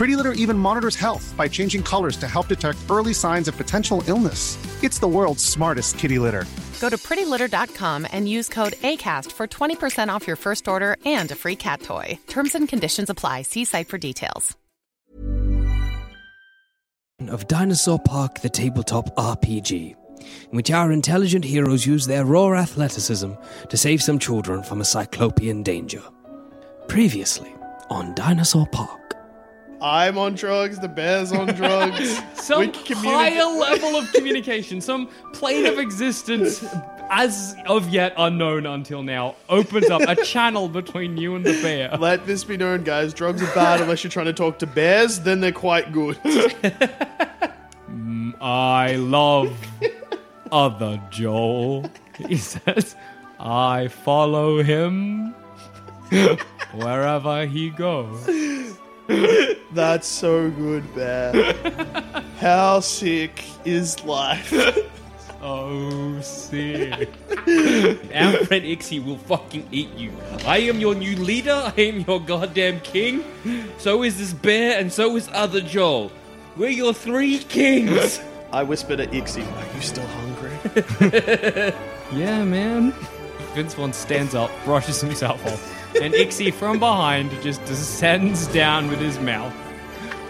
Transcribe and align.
Pretty 0.00 0.16
Litter 0.16 0.32
even 0.32 0.56
monitors 0.56 0.96
health 0.96 1.34
by 1.36 1.46
changing 1.46 1.82
colors 1.82 2.16
to 2.16 2.26
help 2.26 2.48
detect 2.48 2.78
early 2.88 3.12
signs 3.12 3.48
of 3.48 3.56
potential 3.58 4.02
illness. 4.06 4.56
It's 4.82 4.98
the 4.98 5.06
world's 5.06 5.44
smartest 5.44 5.98
kitty 5.98 6.18
litter. 6.18 6.46
Go 6.80 6.88
to 6.88 6.96
prettylitter.com 6.96 8.06
and 8.10 8.26
use 8.26 8.48
code 8.48 8.72
ACAST 8.80 9.30
for 9.30 9.46
20% 9.46 10.08
off 10.08 10.26
your 10.26 10.36
first 10.36 10.68
order 10.68 10.96
and 11.04 11.30
a 11.30 11.34
free 11.34 11.54
cat 11.54 11.82
toy. 11.82 12.18
Terms 12.28 12.54
and 12.54 12.66
conditions 12.66 13.10
apply. 13.10 13.42
See 13.42 13.66
site 13.66 13.88
for 13.88 13.98
details. 13.98 14.56
Of 17.28 17.46
Dinosaur 17.46 17.98
Park, 17.98 18.36
the 18.36 18.48
tabletop 18.48 19.14
RPG, 19.16 19.94
in 20.22 20.56
which 20.56 20.70
our 20.70 20.92
intelligent 20.92 21.44
heroes 21.44 21.84
use 21.84 22.06
their 22.06 22.24
raw 22.24 22.54
athleticism 22.54 23.32
to 23.68 23.76
save 23.76 24.02
some 24.02 24.18
children 24.18 24.62
from 24.62 24.80
a 24.80 24.84
cyclopean 24.86 25.62
danger. 25.62 26.02
Previously 26.88 27.54
on 27.90 28.14
Dinosaur 28.14 28.66
Park. 28.68 28.99
I'm 29.82 30.18
on 30.18 30.34
drugs, 30.34 30.78
the 30.78 30.88
bear's 30.88 31.32
on 31.32 31.48
drugs. 31.54 32.20
some 32.34 32.72
higher 32.74 33.44
level 33.44 33.96
of 33.96 34.12
communication, 34.12 34.80
some 34.80 35.08
plane 35.32 35.66
of 35.66 35.78
existence 35.78 36.64
as 37.10 37.56
of 37.66 37.88
yet 37.88 38.14
unknown 38.16 38.66
until 38.66 39.02
now, 39.02 39.34
opens 39.48 39.90
up 39.90 40.00
a 40.02 40.14
channel 40.24 40.68
between 40.68 41.16
you 41.16 41.34
and 41.34 41.44
the 41.44 41.60
bear. 41.60 41.90
Let 41.98 42.24
this 42.24 42.44
be 42.44 42.56
known, 42.56 42.84
guys. 42.84 43.12
Drugs 43.12 43.42
are 43.42 43.52
bad 43.54 43.80
unless 43.80 44.04
you're 44.04 44.10
trying 44.10 44.26
to 44.26 44.32
talk 44.32 44.60
to 44.60 44.66
bears, 44.66 45.20
then 45.20 45.40
they're 45.40 45.50
quite 45.50 45.92
good. 45.92 46.16
whom 47.86 48.36
I 48.40 48.94
love, 48.94 49.52
other 50.52 51.02
Joel. 51.10 51.90
He 52.28 52.36
says, 52.36 52.94
I 53.40 53.88
follow 53.88 54.62
him 54.62 55.34
wherever 56.72 57.46
he 57.46 57.70
goes. 57.70 58.26
That's 59.72 60.06
so 60.06 60.50
good, 60.50 60.94
Bear. 60.94 61.54
How 62.38 62.80
sick 62.80 63.44
is 63.64 64.02
life? 64.04 64.52
Oh, 65.42 66.20
sick. 66.20 67.08
Our 68.14 68.44
friend 68.44 68.62
Ixie 68.62 69.02
will 69.02 69.16
fucking 69.16 69.66
eat 69.72 69.88
you. 69.96 70.12
I 70.44 70.58
am 70.58 70.78
your 70.80 70.94
new 70.94 71.16
leader. 71.16 71.72
I 71.74 71.80
am 71.80 72.00
your 72.00 72.20
goddamn 72.20 72.80
king. 72.80 73.24
So 73.78 74.02
is 74.02 74.18
this 74.18 74.34
bear, 74.34 74.78
and 74.78 74.92
so 74.92 75.16
is 75.16 75.30
other 75.32 75.62
Joel. 75.62 76.12
We're 76.58 76.68
your 76.68 76.92
three 76.92 77.38
kings. 77.38 78.20
I 78.52 78.64
whispered 78.64 79.00
at 79.00 79.12
Ixie, 79.12 79.40
Are 79.40 79.74
you 79.74 79.80
still 79.80 80.06
hungry? 80.08 81.72
Yeah, 82.12 82.44
man. 82.44 82.92
Vince 83.54 83.72
Vaughn 83.74 83.94
stands 83.94 84.34
up, 84.34 84.50
brushes 84.64 85.00
himself 85.00 85.44
off, 85.46 85.79
and 86.00 86.14
Ixie 86.14 86.52
from 86.52 86.78
behind 86.78 87.30
just 87.42 87.64
descends 87.64 88.46
down 88.48 88.88
with 88.88 89.00
his 89.00 89.18
mouth 89.18 89.54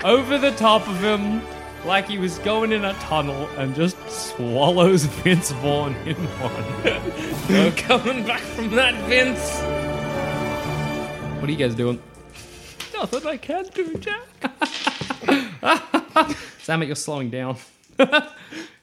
over 0.05 0.39
the 0.39 0.53
top 0.53 0.87
of 0.89 1.03
him 1.03 1.43
like 1.85 2.09
he 2.09 2.19
was 2.19 2.39
going 2.41 2.73
in 2.73 2.85
a 2.85 2.93
tunnel 2.95 3.49
and 3.57 3.75
just 3.75 3.97
swallows 4.11 5.05
Vince 5.05 5.51
Vaughn 5.53 5.95
in 6.07 6.17
one. 6.17 7.49
no 7.51 7.73
coming 7.77 8.25
back 8.25 8.41
from 8.41 8.71
that, 8.71 8.95
Vince. 9.09 9.61
What 11.41 11.49
are 11.49 11.53
you 11.53 11.59
guys 11.59 11.75
doing? 11.75 12.03
Nothing 12.95 13.27
I 13.27 13.37
can 13.39 13.65
do, 13.75 13.95
Jack. 13.97 14.27
Sam, 16.63 16.83
you're 16.83 16.95
slowing 16.95 17.31
down. 17.31 17.57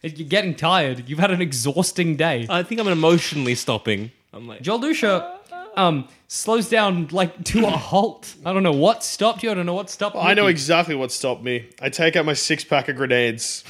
You're 0.04 0.28
getting 0.28 0.56
tired. 0.56 1.10
You've 1.10 1.20
had 1.20 1.32
an 1.32 1.42
exhausting 1.42 2.16
day. 2.16 2.46
I 2.50 2.64
think 2.64 2.80
I'm 2.80 2.88
emotionally 2.88 3.56
stopping. 3.56 4.12
I'm 4.32 4.48
like, 4.48 4.62
Joel 4.62 4.80
Dusha 4.80 5.22
ah. 5.24 5.38
Um, 5.78 6.08
slows 6.28 6.68
down 6.70 7.08
like 7.12 7.44
to 7.46 7.66
a 7.66 7.70
halt. 7.90 8.36
I 8.46 8.52
don't 8.52 8.64
know 8.64 8.74
what 8.74 9.04
stopped 9.04 9.44
you. 9.44 9.52
I 9.52 9.54
don't 9.54 9.66
know 9.66 9.74
what 9.74 9.90
stopped. 9.90 10.16
I 10.18 10.34
know 10.34 10.48
exactly 10.48 10.96
what 10.96 11.12
stopped 11.12 11.44
me. 11.44 11.70
I 11.82 11.90
take 11.90 12.16
out 12.16 12.26
my 12.26 12.34
six 12.34 12.64
pack 12.64 12.90
of 12.90 12.96
grenades. 12.98 13.64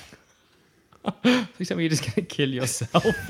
Please 1.21 1.67
tell 1.67 1.77
me 1.77 1.83
you're 1.83 1.89
just 1.89 2.03
gonna 2.03 2.25
kill 2.27 2.49
yourself. 2.49 3.05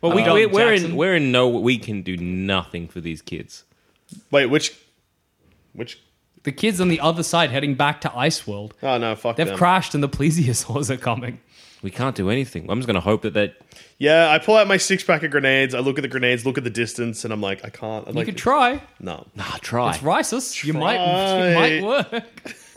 well, 0.00 0.14
we, 0.14 0.22
we're, 0.22 0.48
we're 0.48 0.72
in 0.72 0.96
we're 0.96 1.16
in 1.16 1.32
no. 1.32 1.48
We 1.48 1.78
can 1.78 2.02
do 2.02 2.16
nothing 2.16 2.88
for 2.88 3.00
these 3.00 3.20
kids. 3.22 3.64
Wait, 4.30 4.46
which. 4.46 4.78
Which. 5.72 6.00
the 6.42 6.50
kids 6.52 6.80
on 6.80 6.88
the 6.88 6.98
other 6.98 7.22
side 7.22 7.50
heading 7.50 7.74
back 7.74 8.00
to 8.00 8.16
Ice 8.16 8.46
World. 8.46 8.74
Oh, 8.82 8.98
no, 8.98 9.14
fuck 9.14 9.36
They've 9.36 9.46
them. 9.46 9.56
crashed 9.56 9.94
and 9.94 10.02
the 10.02 10.08
plesiosaurs 10.08 10.90
are 10.90 10.96
coming. 10.96 11.40
We 11.82 11.90
can't 11.90 12.14
do 12.14 12.28
anything. 12.28 12.70
I'm 12.70 12.78
just 12.78 12.86
going 12.86 12.94
to 12.96 13.00
hope 13.00 13.22
that 13.22 13.34
that 13.34 13.54
Yeah, 13.98 14.30
I 14.30 14.38
pull 14.38 14.56
out 14.56 14.66
my 14.68 14.76
six 14.76 15.02
pack 15.02 15.22
of 15.22 15.30
grenades. 15.30 15.74
I 15.74 15.78
look 15.78 15.98
at 15.98 16.02
the 16.02 16.08
grenades, 16.08 16.44
look 16.44 16.58
at 16.58 16.64
the 16.64 16.70
distance, 16.70 17.24
and 17.24 17.32
I'm 17.32 17.40
like, 17.40 17.64
I 17.64 17.70
can't. 17.70 18.06
I'm 18.06 18.12
You 18.14 18.18
like, 18.18 18.26
could 18.26 18.36
try. 18.36 18.82
No. 19.00 19.26
nah 19.34 19.56
try 19.62 19.90
It's 19.90 19.98
Risus. 19.98 20.62
You 20.64 20.74
might. 20.74 20.96
It 21.00 21.54
might 21.54 21.82
work. 22.12 22.24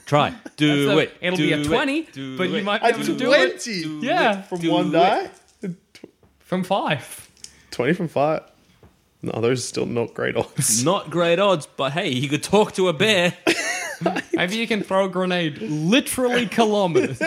try 0.05 0.33
do 0.57 0.85
So 0.87 0.97
it. 0.99 1.11
It'll 1.21 1.35
do 1.37 1.47
be 1.47 1.53
a 1.53 1.57
it, 1.59 1.65
twenty, 1.65 2.03
do 2.03 2.37
but 2.37 2.49
you 2.49 2.55
it. 2.57 2.63
might 2.63 2.79
be 2.81 2.85
I 2.85 2.89
able 2.89 2.99
to 2.99 3.05
did 3.07 3.17
do 3.17 3.33
it 3.33 3.63
20 3.63 4.05
Yeah. 4.05 4.41
from 4.43 4.59
Do 4.59 4.71
one 4.71 4.87
it. 4.87 4.91
die. 4.91 5.29
from 6.39 6.63
five. 6.63 7.29
20 7.71 7.93
from 7.93 8.07
five. 8.07 8.41
No, 9.21 9.39
those 9.41 9.59
are 9.59 9.67
still 9.67 9.85
not 9.85 10.13
great 10.13 10.35
odds. 10.35 10.83
Not 10.83 11.09
great 11.09 11.39
odds, 11.39 11.65
but 11.77 11.91
hey, 11.93 12.09
you 12.09 12.27
could 12.29 12.43
talk 12.43 12.73
to 12.73 12.87
a 12.89 12.93
bear. 12.93 13.33
Maybe 14.33 14.55
you 14.57 14.67
can 14.67 14.81
throw 14.83 15.05
a 15.05 15.09
grenade 15.09 15.59
literally 15.61 16.45
kilometers. 16.47 17.19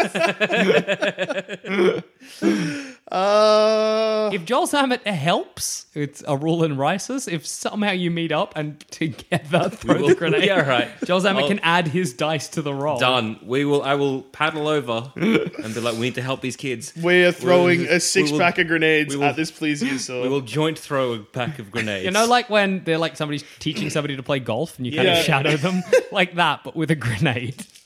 Uh, 3.08 4.30
if 4.32 4.44
Joel 4.44 4.66
Zammit 4.66 5.06
helps, 5.06 5.86
it's 5.94 6.24
a 6.26 6.36
rule 6.36 6.64
in 6.64 6.76
Risus. 6.76 7.32
If 7.32 7.46
somehow 7.46 7.92
you 7.92 8.10
meet 8.10 8.32
up 8.32 8.54
and 8.56 8.80
together 8.90 9.68
throw 9.70 10.00
will- 10.00 10.08
the 10.08 10.14
grenade, 10.16 10.44
yeah, 10.44 10.68
right. 10.68 10.88
Joel 11.04 11.20
Zammit 11.20 11.42
I'll- 11.42 11.48
can 11.48 11.60
add 11.60 11.86
his 11.86 12.14
dice 12.14 12.48
to 12.48 12.62
the 12.62 12.74
roll. 12.74 12.98
Done. 12.98 13.38
We 13.44 13.64
will. 13.64 13.82
I 13.82 13.94
will 13.94 14.22
paddle 14.22 14.66
over 14.66 15.12
and 15.14 15.74
be 15.74 15.80
like, 15.80 15.94
we 15.94 16.00
need 16.00 16.16
to 16.16 16.22
help 16.22 16.40
these 16.40 16.56
kids. 16.56 16.92
we 17.00 17.24
are 17.24 17.30
throwing 17.30 17.78
We 17.82 17.86
will- 17.86 17.94
a 17.94 18.00
six 18.00 18.26
we 18.30 18.32
will- 18.32 18.40
pack 18.40 18.58
of 18.58 18.66
grenades 18.66 19.14
we 19.14 19.20
will- 19.20 19.28
at 19.28 19.36
this 19.36 19.52
plesiosaur. 19.52 20.22
We 20.24 20.28
will 20.28 20.40
joint 20.40 20.76
throw 20.76 21.12
a 21.12 21.18
pack 21.20 21.60
of 21.60 21.70
grenades. 21.70 22.04
You 22.06 22.10
know, 22.10 22.26
like 22.26 22.50
when 22.50 22.82
they're 22.82 22.98
like 22.98 23.16
somebody's 23.16 23.44
teaching 23.60 23.88
somebody 23.88 24.16
to 24.16 24.22
play 24.24 24.40
golf 24.40 24.78
and 24.78 24.86
you 24.86 24.92
kind 24.96 25.06
Yeah. 25.06 25.18
of 25.20 25.24
shadow 25.24 25.56
them 25.56 25.84
like 26.10 26.34
that, 26.34 26.64
but 26.66 26.74
with 26.74 26.90
a 26.90 26.96
grenade. 26.96 27.64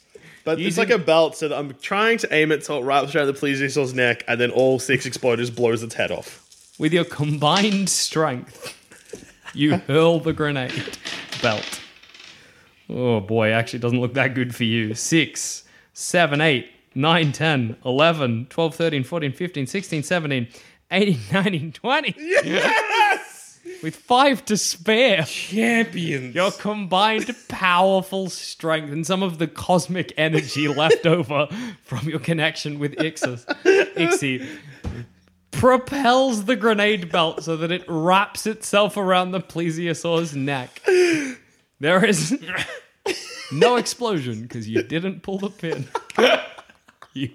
But 0.42 0.58
it's 0.58 0.78
like 0.78 0.88
a 0.88 0.96
belt, 0.96 1.36
so 1.36 1.48
that 1.48 1.58
I'm 1.58 1.74
trying 1.82 2.16
to 2.16 2.34
aim 2.34 2.50
it 2.50 2.64
so 2.64 2.78
it 2.78 2.82
wraps 2.82 3.14
around 3.14 3.26
the 3.26 3.34
plesiosaur's 3.34 3.92
neck, 3.92 4.24
and 4.26 4.40
then 4.40 4.50
all 4.50 4.78
six 4.78 5.06
exploders 5.06 5.54
blows 5.54 5.82
its 5.82 5.94
head 5.94 6.10
off. 6.10 6.74
With 6.78 6.94
your 6.94 7.04
combined 7.04 7.90
strength, 7.90 8.74
you 9.52 9.76
hurl 9.86 10.18
the 10.18 10.32
grenade 10.32 10.96
belt. 11.42 11.82
Oh 12.88 13.20
boy, 13.20 13.50
actually, 13.50 13.80
it 13.80 13.82
doesn't 13.82 14.00
look 14.00 14.14
that 14.14 14.34
good 14.34 14.54
for 14.54 14.64
you. 14.64 14.94
6, 14.94 15.64
7, 15.92 16.40
8, 16.40 16.70
9, 16.94 17.32
10, 17.32 17.76
11, 17.84 18.46
12, 18.48 18.74
13, 18.74 19.04
14, 19.04 19.32
15, 19.32 19.66
16, 19.66 20.02
17, 20.02 20.48
18, 20.90 21.18
19, 21.32 21.72
20. 21.72 22.14
Yes! 22.18 22.99
With 23.82 23.96
five 23.96 24.44
to 24.46 24.56
spare. 24.56 25.22
champions. 25.22 26.34
Your 26.34 26.50
combined 26.50 27.34
powerful 27.48 28.28
strength 28.28 28.92
and 28.92 29.06
some 29.06 29.22
of 29.22 29.38
the 29.38 29.46
cosmic 29.46 30.12
energy 30.16 30.68
left 30.82 31.06
over 31.06 31.48
from 31.82 32.08
your 32.08 32.18
connection 32.18 32.78
with 32.78 32.94
Ixis, 32.96 33.46
Ixie 33.96 34.46
propels 35.50 36.44
the 36.44 36.56
grenade 36.56 37.10
belt 37.10 37.44
so 37.44 37.56
that 37.56 37.70
it 37.70 37.84
wraps 37.88 38.46
itself 38.46 38.96
around 38.96 39.32
the 39.32 39.40
plesiosaur's 39.40 40.34
neck. 40.34 40.80
There 41.80 42.04
is 42.04 42.38
no 43.52 43.76
explosion 43.76 44.42
because 44.42 44.68
you 44.68 44.82
didn't 44.82 45.22
pull 45.22 45.38
the 45.38 45.50
pin. 45.50 45.88
you 47.14 47.30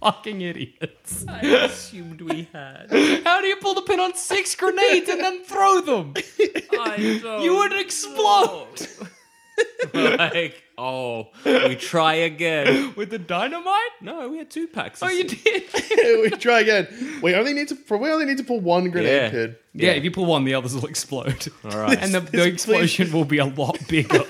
fucking 0.00 0.40
idiots. 0.40 1.24
I 1.28 1.40
assumed 1.40 2.20
we 2.22 2.48
had. 2.52 2.86
How 3.24 3.40
do 3.40 3.46
you 3.46 3.56
pull 3.56 3.74
the 3.74 3.82
pin 3.82 4.00
on 4.00 4.14
six 4.14 4.54
grenades 4.54 5.08
and 5.08 5.20
then 5.20 5.44
throw 5.44 5.80
them? 5.80 6.14
I 6.16 7.20
don't 7.22 7.42
You 7.42 7.56
would 7.56 7.72
explode. 7.72 8.86
like, 9.94 10.62
oh, 10.78 11.28
we 11.44 11.76
try 11.76 12.14
again. 12.14 12.94
With 12.96 13.10
the 13.10 13.18
dynamite? 13.18 13.90
No, 14.00 14.28
we 14.28 14.38
had 14.38 14.50
two 14.50 14.66
packs. 14.66 15.02
Oh, 15.02 15.08
you 15.08 15.24
did? 15.24 15.64
we 16.22 16.30
try 16.30 16.60
again. 16.60 16.88
We 17.22 17.34
only 17.34 17.52
need 17.52 17.68
to. 17.68 17.76
We 17.98 18.10
only 18.10 18.24
need 18.24 18.38
to 18.38 18.44
pull 18.44 18.60
one 18.60 18.90
grenade 18.90 19.12
Yeah. 19.12 19.30
pin. 19.30 19.56
Yeah, 19.74 19.90
if 19.92 20.04
you 20.04 20.10
pull 20.10 20.26
one, 20.26 20.44
the 20.44 20.54
others 20.54 20.74
will 20.74 20.86
explode. 20.86 21.48
All 21.64 21.78
right. 21.78 21.98
And 22.00 22.14
the, 22.14 22.20
the 22.20 22.44
explosion 22.46 23.12
will 23.12 23.24
be 23.26 23.38
a 23.38 23.44
lot 23.44 23.78
bigger. 23.88 24.24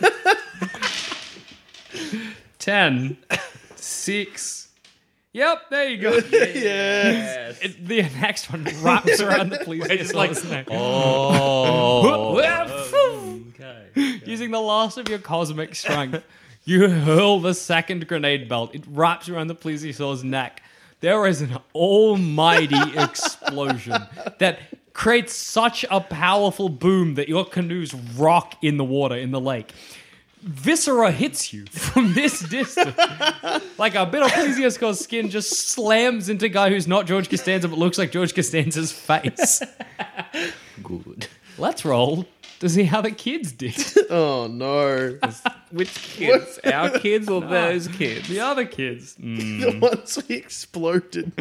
Ten, 2.59 3.17
six. 3.77 4.60
Yep, 5.33 5.71
there 5.71 5.89
you 5.89 5.99
go. 5.99 6.11
Yes. 6.33 7.61
It- 7.63 7.87
the 7.87 8.03
next 8.21 8.51
one 8.51 8.65
wraps 8.83 9.21
around 9.21 9.51
the 9.51 9.59
plesiosaur's 9.59 10.15
like, 10.15 10.45
neck. 10.45 10.67
Oh. 10.71 12.39
okay. 13.51 14.21
Using 14.27 14.51
the 14.51 14.61
last 14.61 14.99
of 14.99 15.09
your 15.09 15.19
cosmic 15.19 15.75
strength, 15.75 16.25
you 16.65 16.89
hurl 16.89 17.41
the 17.41 17.55
second 17.55 18.09
grenade 18.09 18.49
belt. 18.49 18.75
It 18.75 18.85
wraps 18.89 19.29
around 19.29 19.47
the 19.49 19.55
plesiosaur's 19.55 20.25
neck. 20.25 20.63
There 21.01 21.27
is 21.27 21.41
an 21.41 21.59
almighty 21.75 22.77
explosion 22.97 23.95
that 24.39 24.59
creates 24.93 25.35
such 25.35 25.85
a 25.91 26.01
powerful 26.01 26.69
boom 26.69 27.15
that 27.15 27.29
your 27.29 27.45
canoes 27.45 27.95
rock 27.95 28.57
in 28.63 28.77
the 28.77 28.85
water 28.85 29.15
in 29.15 29.31
the 29.31 29.41
lake. 29.41 29.73
Viscera 30.42 31.11
hits 31.11 31.52
you 31.52 31.66
from 31.70 32.14
this 32.14 32.40
distance. 32.40 32.97
like 33.78 33.94
a 33.94 34.06
bit 34.06 34.23
of 34.23 34.30
plesiosaur's 34.30 35.00
skin 35.00 35.28
just 35.30 35.68
slams 35.68 36.28
into 36.28 36.47
a 36.47 36.49
guy 36.49 36.70
who's 36.70 36.87
not 36.87 37.06
George 37.06 37.28
Costanza 37.28 37.68
but 37.68 37.78
looks 37.78 37.99
like 37.99 38.11
George 38.12 38.35
Costanza's 38.35 38.92
face. 38.92 39.62
Good. 40.82 41.26
Let's 41.59 41.85
roll 41.85 42.26
to 42.61 42.68
see 42.68 42.85
how 42.85 43.00
the 43.00 43.11
kids 43.11 43.52
did. 43.52 43.76
Oh 44.11 44.49
no. 44.49 45.18
Which 45.70 45.94
kids? 46.16 46.59
Our 46.64 46.99
kids 46.99 47.28
or 47.28 47.40
those 47.40 47.87
kids? 47.87 48.28
The 48.28 48.40
other 48.40 48.64
kids. 48.64 49.14
the 49.14 49.70
hmm. 49.70 49.78
ones 49.78 50.18
we 50.28 50.35
exploded. 50.35 51.32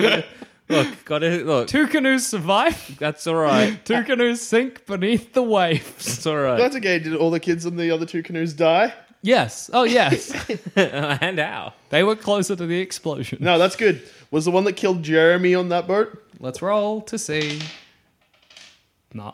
Look, 0.70 1.06
got 1.06 1.24
it. 1.24 1.46
look. 1.46 1.68
Two 1.68 1.88
canoes 1.88 2.28
survive. 2.28 2.98
That's 3.00 3.26
all 3.26 3.36
right. 3.36 3.84
Two 3.86 4.04
canoes 4.04 4.40
sink 4.42 4.86
beneath 4.86 5.34
the 5.34 5.42
waves. 5.42 6.06
That's 6.06 6.28
all 6.28 6.38
right. 6.38 6.58
That's 6.58 6.76
okay. 6.76 7.00
Did 7.00 7.16
all 7.16 7.32
the 7.32 7.40
kids 7.40 7.66
on 7.66 7.76
the 7.76 7.90
other 7.92 8.06
two 8.06 8.22
canoes 8.22 8.54
die? 8.54 8.94
Yes. 9.22 9.70
Oh, 9.74 9.84
yes. 9.84 10.32
and 10.76 11.40
how? 11.40 11.74
they 11.90 12.04
were 12.04 12.16
closer 12.16 12.56
to 12.56 12.66
the 12.66 12.80
explosion. 12.80 13.40
No, 13.42 13.58
that's 13.58 13.76
good. 13.76 14.02
Was 14.32 14.46
the 14.46 14.52
one 14.52 14.64
that 14.66 14.74
killed 14.74 15.02
Jeremy 15.04 15.56
on 15.56 15.70
that 15.70 15.88
boat? 15.88 16.24
Let's 16.40 16.62
roll 16.62 17.02
to 17.02 17.18
see. 17.18 17.60
Nah. 19.14 19.34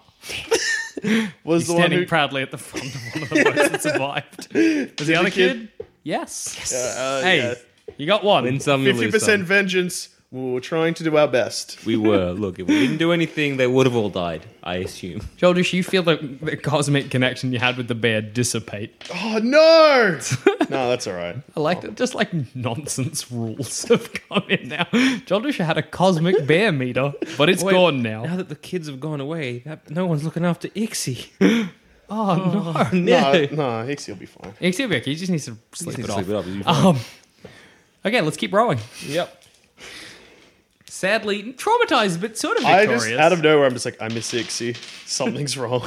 Was 1.43 1.63
He's 1.63 1.67
the 1.67 1.73
one 1.73 1.81
standing 1.81 1.99
who? 1.99 2.05
proudly 2.05 2.41
at 2.41 2.51
the 2.51 2.57
front 2.57 2.85
of 2.85 3.13
one 3.13 3.23
of 3.23 3.29
the 3.29 3.43
boats 3.43 3.69
that 3.69 3.81
survived. 3.83 4.53
Was 4.99 5.07
the 5.07 5.15
other 5.15 5.29
kid- 5.29 5.69
kid? 5.77 5.87
Yes. 6.03 6.73
Uh, 6.73 7.21
hey, 7.21 7.37
yeah. 7.39 7.53
you 7.97 8.05
got 8.07 8.23
one. 8.23 8.43
Win 8.45 8.59
some, 8.59 8.81
you 8.81 8.91
Fifty 8.93 9.05
lose 9.05 9.13
percent 9.13 9.43
vengeance, 9.43 10.09
We 10.35 10.51
were 10.51 10.59
trying 10.59 10.93
to 10.95 11.03
do 11.05 11.15
our 11.15 11.29
best. 11.29 11.85
We 11.85 11.95
were. 11.95 12.31
Look, 12.33 12.59
if 12.59 12.67
we 12.67 12.77
didn't 12.77 12.97
do 12.97 13.13
anything, 13.13 13.55
they 13.55 13.67
would 13.67 13.85
have 13.85 13.95
all 13.95 14.09
died. 14.09 14.45
I 14.63 14.75
assume. 14.75 15.21
Joldish, 15.37 15.71
you 15.71 15.81
feel 15.81 16.03
the, 16.03 16.17
the 16.41 16.57
cosmic 16.57 17.09
connection 17.09 17.53
you 17.53 17.59
had 17.59 17.77
with 17.77 17.87
the 17.87 17.95
bear 17.95 18.21
dissipate. 18.21 19.09
Oh 19.13 19.39
no! 19.41 20.19
no, 20.69 20.89
that's 20.89 21.07
all 21.07 21.13
right. 21.13 21.37
I 21.55 21.59
like 21.61 21.79
that. 21.81 21.95
Just 21.95 22.15
like 22.15 22.33
nonsense 22.53 23.31
rules 23.31 23.83
have 23.87 24.11
come 24.27 24.43
in 24.49 24.67
now. 24.67 24.83
Joldish 25.23 25.63
had 25.63 25.77
a 25.77 25.83
cosmic 25.83 26.45
bear 26.45 26.73
meter, 26.73 27.13
but 27.37 27.47
it's 27.47 27.63
Wait, 27.63 27.71
gone 27.71 28.03
now. 28.03 28.25
Now 28.25 28.35
that 28.35 28.49
the 28.49 28.57
kids 28.57 28.89
have 28.89 28.99
gone 28.99 29.21
away, 29.21 29.59
that, 29.59 29.89
no 29.89 30.05
one's 30.05 30.25
looking 30.25 30.43
after 30.43 30.67
Ixie. 30.67 31.69
Oh, 32.09 32.35
no. 32.35 32.99
No, 32.99 33.31
no, 33.55 33.87
Ixie 33.87 34.09
will 34.09 34.17
be 34.17 34.25
fine. 34.25 34.51
Ixie 34.59 34.81
will 34.81 34.89
be 34.89 34.97
okay. 34.97 35.11
He 35.11 35.15
just 35.15 35.31
needs 35.31 35.45
to 35.45 35.57
sleep 35.71 35.97
needs 35.97 36.09
it 36.09 36.11
to 36.11 36.19
off. 36.19 36.25
sleep 36.25 36.29
it 36.29 36.65
off. 36.67 36.77
He'll. 36.77 36.87
Um, 36.89 36.99
okay, 38.05 38.19
let's 38.19 38.35
keep 38.35 38.51
rowing. 38.51 38.79
Yep. 39.07 39.43
Sadly, 40.95 41.51
traumatized, 41.53 42.21
but 42.21 42.37
sort 42.37 42.57
of 42.57 42.63
I 42.63 42.77
victorious. 42.85 43.05
just 43.07 43.19
out 43.19 43.33
of 43.33 43.41
nowhere, 43.41 43.65
I'm 43.65 43.73
just 43.73 43.83
like, 43.83 44.01
I 44.01 44.07
miss 44.07 44.31
Ixie. 44.33 44.77
Something's 45.05 45.57
wrong. 45.61 45.85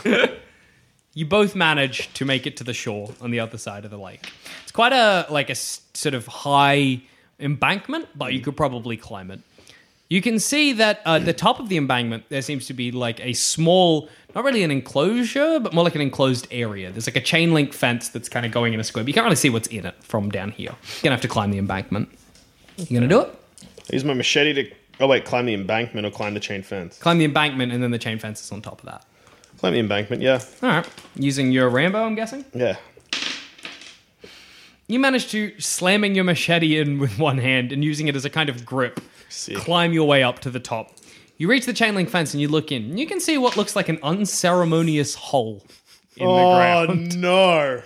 you 1.15 1.25
both 1.25 1.55
manage 1.57 2.13
to 2.13 2.27
make 2.27 2.47
it 2.47 2.59
to 2.59 2.65
the 2.65 2.75
shore 2.75 3.15
on 3.23 3.31
the 3.31 3.41
other 3.41 3.57
side 3.57 3.87
of 3.87 3.91
the 3.91 3.97
lake. 3.99 4.31
It's 4.65 4.71
quite 4.73 4.93
a 4.93 5.27
like 5.31 5.49
a 5.49 5.53
s- 5.53 5.81
sort 5.95 6.15
of 6.15 6.27
high 6.27 7.01
embankment, 7.41 8.07
but 8.15 8.35
you 8.35 8.41
could 8.41 8.55
probably 8.55 8.99
climb 8.99 9.31
it. 9.31 9.41
You 10.11 10.21
can 10.21 10.39
see 10.39 10.75
that 10.75 11.01
uh, 11.07 11.15
at 11.17 11.25
the 11.25 11.33
top 11.33 11.59
of 11.59 11.71
the 11.71 11.79
embankment 11.79 12.25
there 12.29 12.43
seems 12.43 12.67
to 12.67 12.75
be 12.75 12.93
like 12.93 13.19
a 13.25 13.33
small, 13.33 14.11
not 14.35 14.45
really 14.45 14.63
an 14.63 14.71
enclosure, 14.71 15.59
but 15.59 15.73
more 15.73 15.85
like 15.85 15.95
an 15.95 16.03
enclosed 16.03 16.47
area. 16.51 16.91
There's 16.91 17.07
like 17.07 17.17
a 17.17 17.21
chain 17.23 17.55
link 17.55 17.73
fence 17.73 18.11
that's 18.11 18.29
kind 18.29 18.45
of 18.45 18.53
going 18.53 18.75
in 18.75 18.81
a 18.81 18.85
square. 18.85 19.05
But 19.05 19.09
you 19.09 19.15
can't 19.15 19.25
really 19.25 19.37
see 19.37 19.49
what's 19.49 19.69
in 19.69 19.87
it 19.87 19.95
from 20.05 20.29
down 20.31 20.51
here. 20.51 20.67
You're 20.83 21.03
gonna 21.05 21.15
have 21.17 21.23
to 21.23 21.29
climb 21.29 21.51
the 21.51 21.59
embankment. 21.59 22.11
You 22.77 22.95
gonna 22.95 23.09
do 23.09 23.23
it? 23.23 23.35
Use 23.91 24.05
my 24.05 24.13
machete 24.13 24.53
to. 24.53 24.71
Oh 25.01 25.07
wait, 25.07 25.25
climb 25.25 25.47
the 25.47 25.55
embankment 25.55 26.07
or 26.07 26.11
climb 26.11 26.35
the 26.35 26.41
chain 26.41 26.63
fence. 26.63 26.99
Climb 26.99 27.19
the 27.19 27.25
embankment, 27.25 27.73
and 27.73 27.83
then 27.83 27.91
the 27.93 27.99
chain 27.99 28.19
fence 28.19 28.43
is 28.43 28.51
on 28.51 28.61
top 28.63 28.81
of 28.81 28.87
that. 28.87 29.05
Climb 29.59 29.73
the 29.75 29.81
embankment, 29.81 30.23
yeah, 30.23 30.41
All 30.63 30.69
right. 30.71 30.89
Using 31.17 31.51
your 31.53 31.69
Rambo, 31.69 32.03
I'm 32.05 32.15
guessing. 32.15 32.45
yeah. 32.55 32.77
You 34.87 34.99
manage 34.99 35.29
to 35.33 35.53
slamming 35.61 36.15
your 36.15 36.25
machete 36.25 36.79
in 36.79 36.99
with 36.99 37.19
one 37.19 37.39
hand 37.39 37.73
and 37.73 37.85
using 37.85 38.09
it 38.09 38.17
as 38.17 38.25
a 38.25 38.31
kind 38.31 38.49
of 38.49 38.65
grip, 38.65 39.01
climb 39.57 39.93
your 39.93 40.07
way 40.09 40.23
up 40.23 40.39
to 40.41 40.51
the 40.51 40.61
top. 40.61 40.93
You 41.37 41.49
reach 41.49 41.67
the 41.67 41.73
chain 41.73 41.95
link 41.95 42.09
fence 42.09 42.33
and 42.35 42.41
you 42.41 42.49
look 42.49 42.73
in. 42.73 42.97
You 42.99 43.07
can 43.07 43.21
see 43.21 43.39
what 43.39 43.57
looks 43.57 43.77
like 43.77 43.89
an 43.89 43.99
unceremonious 44.03 45.15
hole 45.15 45.63
in 46.17 46.27
oh 46.27 46.37
the 46.37 46.57
ground. 46.57 47.13
Oh 47.15 47.19
no! 47.19 47.83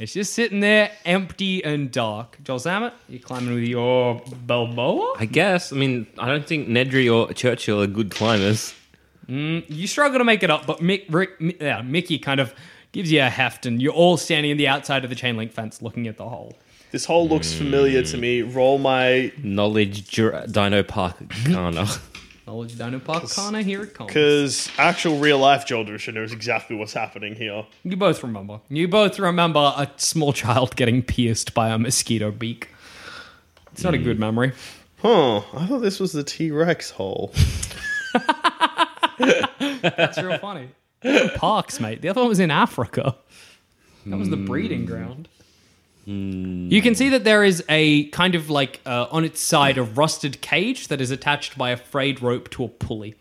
It's 0.00 0.14
just 0.14 0.32
sitting 0.32 0.60
there, 0.60 0.90
empty 1.04 1.62
and 1.62 1.92
dark. 1.92 2.38
Joel 2.42 2.58
Zammit, 2.58 2.92
you 3.06 3.18
climbing 3.20 3.52
with 3.54 3.64
your 3.64 4.22
Balboa? 4.46 5.12
I 5.18 5.26
guess. 5.26 5.74
I 5.74 5.76
mean, 5.76 6.06
I 6.18 6.26
don't 6.26 6.46
think 6.46 6.68
Nedry 6.68 7.14
or 7.14 7.30
Churchill 7.34 7.82
are 7.82 7.86
good 7.86 8.10
climbers. 8.10 8.74
Mm, 9.28 9.62
you 9.68 9.86
struggle 9.86 10.16
to 10.18 10.24
make 10.24 10.42
it 10.42 10.50
up, 10.50 10.64
but 10.66 10.78
Mick, 10.78 11.04
Rick, 11.10 11.38
Mi- 11.38 11.54
yeah, 11.60 11.82
Mickey 11.82 12.18
kind 12.18 12.40
of 12.40 12.54
gives 12.92 13.12
you 13.12 13.20
a 13.20 13.28
heft, 13.28 13.66
and 13.66 13.82
you're 13.82 13.92
all 13.92 14.16
standing 14.16 14.50
on 14.52 14.56
the 14.56 14.68
outside 14.68 15.04
of 15.04 15.10
the 15.10 15.16
chain 15.16 15.36
link 15.36 15.52
fence 15.52 15.82
looking 15.82 16.06
at 16.08 16.16
the 16.16 16.26
hole. 16.26 16.56
This 16.92 17.04
hole 17.04 17.28
looks 17.28 17.52
familiar 17.52 18.02
to 18.02 18.16
me. 18.16 18.40
Roll 18.40 18.78
my 18.78 19.30
Knowledge 19.42 20.08
Jur- 20.08 20.46
Dino 20.50 20.82
Park 20.82 21.16
Kana. 21.44 21.86
Knowledge 22.50 22.76
Dino 22.76 22.98
Park 22.98 23.30
Connor, 23.30 23.62
here 23.62 23.84
it 23.84 23.94
comes. 23.94 24.08
because 24.08 24.68
actual 24.76 25.20
real 25.20 25.38
life 25.38 25.64
Joel 25.66 25.84
Dusha 25.84 26.12
knows 26.12 26.32
exactly 26.32 26.74
what's 26.74 26.92
happening 26.92 27.36
here. 27.36 27.64
You 27.84 27.96
both 27.96 28.24
remember. 28.24 28.60
You 28.68 28.88
both 28.88 29.20
remember 29.20 29.72
a 29.76 29.88
small 29.98 30.32
child 30.32 30.74
getting 30.74 31.00
pierced 31.00 31.54
by 31.54 31.68
a 31.68 31.78
mosquito 31.78 32.32
beak. 32.32 32.70
It's 33.70 33.84
not 33.84 33.94
a 33.94 33.98
good 33.98 34.16
hmm. 34.16 34.22
memory. 34.22 34.52
Huh? 34.98 35.42
I 35.54 35.66
thought 35.68 35.78
this 35.78 36.00
was 36.00 36.10
the 36.10 36.24
T 36.24 36.50
Rex 36.50 36.90
hole. 36.90 37.32
That's 39.20 40.20
real 40.20 40.38
funny. 40.38 40.70
Parks, 41.36 41.78
mate. 41.78 42.02
The 42.02 42.08
other 42.08 42.22
one 42.22 42.30
was 42.30 42.40
in 42.40 42.50
Africa. 42.50 43.14
That 44.06 44.18
was 44.18 44.28
the 44.28 44.36
breeding 44.36 44.86
ground. 44.86 45.28
You 46.06 46.82
can 46.82 46.94
see 46.94 47.10
that 47.10 47.24
there 47.24 47.44
is 47.44 47.62
a 47.68 48.04
kind 48.06 48.34
of 48.34 48.50
like 48.50 48.80
uh, 48.86 49.06
on 49.10 49.24
its 49.24 49.40
side 49.40 49.78
a 49.78 49.82
rusted 49.82 50.40
cage 50.40 50.88
that 50.88 51.00
is 51.00 51.10
attached 51.10 51.56
by 51.58 51.70
a 51.70 51.76
frayed 51.76 52.22
rope 52.22 52.50
to 52.50 52.64
a 52.64 52.68
pulley. 52.68 53.14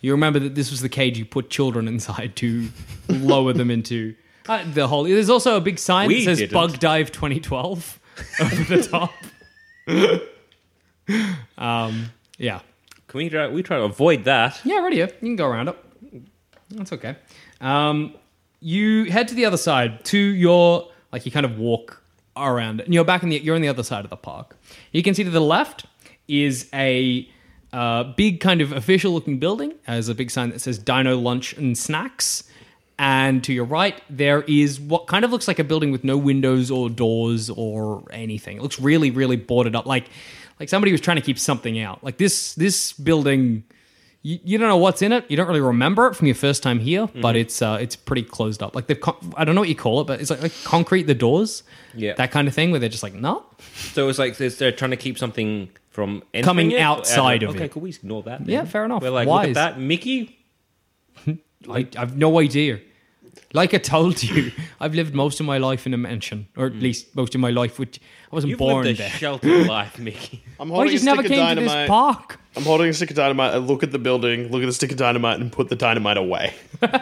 You 0.00 0.12
remember 0.12 0.38
that 0.38 0.54
this 0.54 0.70
was 0.70 0.80
the 0.80 0.88
cage 0.88 1.18
you 1.18 1.24
put 1.24 1.50
children 1.50 1.88
inside 1.94 2.36
to 2.36 2.68
lower 3.08 3.52
them 3.52 3.70
into 3.70 4.14
uh, 4.48 4.64
the 4.72 4.86
hole. 4.88 5.04
There's 5.04 5.30
also 5.30 5.56
a 5.56 5.60
big 5.60 5.78
sign 5.78 6.08
We 6.08 6.20
that 6.20 6.24
says 6.24 6.38
didn't. 6.38 6.52
Bug 6.52 6.78
Dive 6.78 7.10
2012 7.12 8.00
over 8.40 8.76
the 8.76 8.82
top. 8.82 9.12
um, 11.58 12.10
yeah. 12.38 12.60
Can 13.08 13.18
we 13.18 13.28
try? 13.28 13.48
We 13.48 13.62
try 13.62 13.78
to 13.78 13.84
avoid 13.84 14.24
that. 14.24 14.60
Yeah, 14.64 14.78
right 14.78 14.92
here. 14.92 15.06
You 15.06 15.28
can 15.28 15.36
go 15.36 15.46
around 15.46 15.68
it. 15.68 15.76
That's 16.70 16.92
okay. 16.92 17.16
Um, 17.60 18.14
you 18.60 19.04
head 19.04 19.28
to 19.28 19.34
the 19.34 19.44
other 19.44 19.56
side 19.56 20.04
to 20.06 20.18
your 20.18 20.90
like 21.12 21.26
you 21.26 21.32
kind 21.32 21.46
of 21.46 21.58
walk 21.58 22.02
around 22.36 22.80
it, 22.80 22.86
and 22.86 22.94
you're 22.94 23.04
back 23.04 23.22
in 23.22 23.28
the 23.28 23.38
you're 23.38 23.54
on 23.54 23.62
the 23.62 23.68
other 23.68 23.82
side 23.82 24.04
of 24.04 24.10
the 24.10 24.16
park. 24.16 24.56
You 24.92 25.02
can 25.02 25.14
see 25.14 25.24
to 25.24 25.30
the 25.30 25.40
left 25.40 25.86
is 26.28 26.68
a 26.72 27.28
uh, 27.72 28.04
big 28.04 28.40
kind 28.40 28.60
of 28.60 28.72
official 28.72 29.12
looking 29.12 29.38
building. 29.38 29.74
Has 29.84 30.08
a 30.08 30.14
big 30.14 30.30
sign 30.30 30.50
that 30.50 30.60
says 30.60 30.78
Dino 30.78 31.16
Lunch 31.16 31.52
and 31.54 31.76
Snacks. 31.76 32.44
And 32.98 33.44
to 33.44 33.52
your 33.52 33.66
right, 33.66 34.00
there 34.08 34.40
is 34.42 34.80
what 34.80 35.06
kind 35.06 35.22
of 35.22 35.30
looks 35.30 35.46
like 35.46 35.58
a 35.58 35.64
building 35.64 35.90
with 35.90 36.02
no 36.02 36.16
windows 36.16 36.70
or 36.70 36.88
doors 36.88 37.50
or 37.50 38.04
anything. 38.10 38.56
It 38.56 38.62
looks 38.62 38.80
really, 38.80 39.10
really 39.10 39.36
boarded 39.36 39.76
up, 39.76 39.84
like 39.84 40.08
like 40.58 40.70
somebody 40.70 40.92
was 40.92 41.02
trying 41.02 41.16
to 41.16 41.22
keep 41.22 41.38
something 41.38 41.78
out. 41.78 42.02
Like 42.02 42.16
this 42.16 42.54
this 42.54 42.94
building 42.94 43.64
you, 44.26 44.38
you 44.44 44.58
don't 44.58 44.68
know 44.68 44.76
what's 44.76 45.02
in 45.02 45.12
it. 45.12 45.24
You 45.28 45.36
don't 45.36 45.46
really 45.46 45.60
remember 45.60 46.06
it 46.08 46.14
from 46.16 46.26
your 46.26 46.34
first 46.34 46.62
time 46.62 46.78
here, 46.80 47.06
but 47.20 47.36
it's 47.36 47.62
uh, 47.62 47.78
it's 47.80 47.94
pretty 47.96 48.22
closed 48.22 48.62
up. 48.62 48.74
Like 48.74 48.86
they've, 48.88 49.00
con- 49.00 49.32
I 49.36 49.44
don't 49.44 49.54
know 49.54 49.60
what 49.60 49.68
you 49.68 49.76
call 49.76 50.00
it, 50.00 50.06
but 50.06 50.20
it's 50.20 50.30
like, 50.30 50.42
like 50.42 50.52
concrete 50.64 51.04
the 51.04 51.14
doors, 51.14 51.62
Yeah. 51.94 52.14
that 52.14 52.30
kind 52.32 52.48
of 52.48 52.54
thing, 52.54 52.70
where 52.72 52.80
they're 52.80 52.88
just 52.88 53.02
like, 53.04 53.14
no, 53.14 53.44
So 53.92 54.08
it's 54.08 54.18
like 54.18 54.36
they're 54.36 54.72
trying 54.72 54.90
to 54.90 54.96
keep 54.96 55.16
something 55.18 55.68
from 55.90 56.22
entering 56.34 56.44
Coming 56.44 56.70
it? 56.72 56.80
outside 56.80 57.42
of 57.44 57.50
it. 57.50 57.54
okay, 57.56 57.64
it. 57.66 57.70
cool. 57.72 57.82
We 57.82 57.90
ignore 57.90 58.22
that. 58.24 58.40
then. 58.44 58.48
Yeah, 58.52 58.64
fair 58.64 58.84
enough. 58.84 59.02
We're 59.02 59.10
like, 59.10 59.28
Wise. 59.28 59.48
look 59.48 59.56
at 59.56 59.74
that, 59.76 59.80
Mickey. 59.80 60.36
I, 61.70 61.86
I've 61.96 62.16
no 62.16 62.38
idea. 62.40 62.80
Like 63.52 63.72
I 63.74 63.78
told 63.78 64.22
you, 64.22 64.52
I've 64.80 64.94
lived 64.94 65.14
most 65.14 65.40
of 65.40 65.46
my 65.46 65.58
life 65.58 65.86
in 65.86 65.94
a 65.94 65.96
mansion, 65.96 66.48
or 66.56 66.66
at 66.66 66.74
least 66.74 67.14
most 67.16 67.34
of 67.34 67.40
my 67.40 67.50
life, 67.50 67.78
which 67.78 67.98
I 68.30 68.34
wasn't 68.34 68.50
You've 68.50 68.58
born 68.58 68.84
lived 68.84 68.98
a 69.00 69.02
there. 69.02 69.10
sheltered 69.10 69.66
life, 69.76 69.98
Mickey. 69.98 70.42
I'm 70.60 70.68
Well, 70.68 70.80
I 70.80 70.84
holding 70.84 70.92
just 70.92 71.02
a 71.04 71.06
never 71.06 71.22
stick 71.22 71.32
of 71.32 71.36
came 71.38 71.56
to 71.56 71.62
this 71.62 71.70
dynamite. 71.72 71.88
park. 71.88 72.40
I'm 72.56 72.62
holding 72.64 72.88
a 72.88 72.92
stick 72.92 73.10
of 73.10 73.16
dynamite. 73.16 73.54
I 73.54 73.58
look 73.58 73.82
at 73.82 73.92
the 73.92 73.98
building, 73.98 74.50
look 74.50 74.62
at 74.62 74.66
the 74.66 74.72
stick 74.72 74.90
of 74.90 74.96
dynamite, 74.98 75.40
and 75.40 75.50
put 75.52 75.68
the 75.68 75.76
dynamite 75.76 76.16
away. 76.18 76.54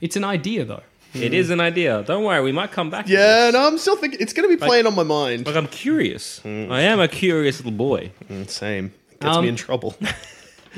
It's 0.00 0.16
an 0.16 0.24
idea, 0.24 0.64
though. 0.64 0.82
It 1.14 1.32
is 1.34 1.50
an 1.50 1.60
idea. 1.60 2.02
Don't 2.02 2.24
worry, 2.24 2.42
we 2.42 2.50
might 2.52 2.72
come 2.72 2.90
back. 2.90 3.06
to 3.06 3.12
Yeah, 3.12 3.44
this. 3.46 3.52
no, 3.54 3.68
I'm 3.68 3.78
still 3.78 3.96
thinking 3.96 4.18
it's 4.20 4.32
going 4.32 4.48
to 4.48 4.56
be 4.56 4.58
playing 4.58 4.86
on 4.86 4.94
my 4.96 5.02
mind. 5.04 5.46
Like 5.46 5.54
I'm 5.54 5.68
curious. 5.68 6.40
I 6.44 6.80
am 6.82 6.98
a 7.00 7.06
curious 7.06 7.58
little 7.58 7.70
boy. 7.70 8.10
Mm, 8.28 8.48
same. 8.48 8.92
Gets 9.20 9.36
Um, 9.36 9.42
me 9.44 9.48
in 9.50 9.56
trouble. 9.56 9.94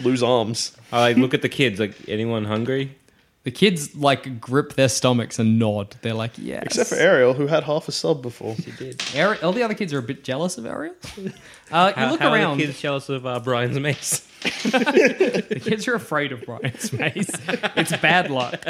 Lose 0.02 0.22
arms. 0.22 0.76
I 0.92 1.00
like, 1.00 1.16
look 1.16 1.32
at 1.34 1.40
the 1.42 1.48
kids. 1.48 1.78
Like 1.80 1.94
anyone 2.08 2.44
hungry? 2.44 2.96
The 3.44 3.50
kids 3.50 3.94
like 3.94 4.40
grip 4.40 4.72
their 4.72 4.88
stomachs 4.88 5.38
and 5.38 5.58
nod. 5.58 5.96
They're 6.02 6.14
like, 6.14 6.32
yes. 6.38 6.62
Except 6.64 6.88
for 6.90 6.96
Ariel, 6.96 7.34
who 7.34 7.46
had 7.46 7.62
half 7.64 7.88
a 7.88 7.92
sub 7.92 8.22
before. 8.22 8.56
She 8.56 9.20
Ari- 9.20 9.38
all 9.40 9.52
the 9.52 9.62
other 9.62 9.74
kids 9.74 9.92
are 9.92 9.98
a 9.98 10.02
bit 10.02 10.24
jealous 10.24 10.56
of 10.58 10.66
Ariel. 10.66 10.94
Uh, 11.72 11.92
you 11.96 12.02
How, 12.02 12.10
look 12.10 12.20
how 12.20 12.28
are 12.30 12.34
around. 12.36 12.58
the 12.58 12.66
kids 12.66 12.78
jealous 12.80 13.08
of 13.08 13.26
uh, 13.26 13.40
Brian's 13.40 13.78
mace? 13.80 14.26
The 14.62 15.60
kids 15.64 15.88
are 15.88 15.94
afraid 15.94 16.30
of 16.32 16.44
Brian's 16.44 16.92
mace. 16.92 17.30
It's 17.76 17.96
bad 17.96 18.30
luck. 18.30 18.62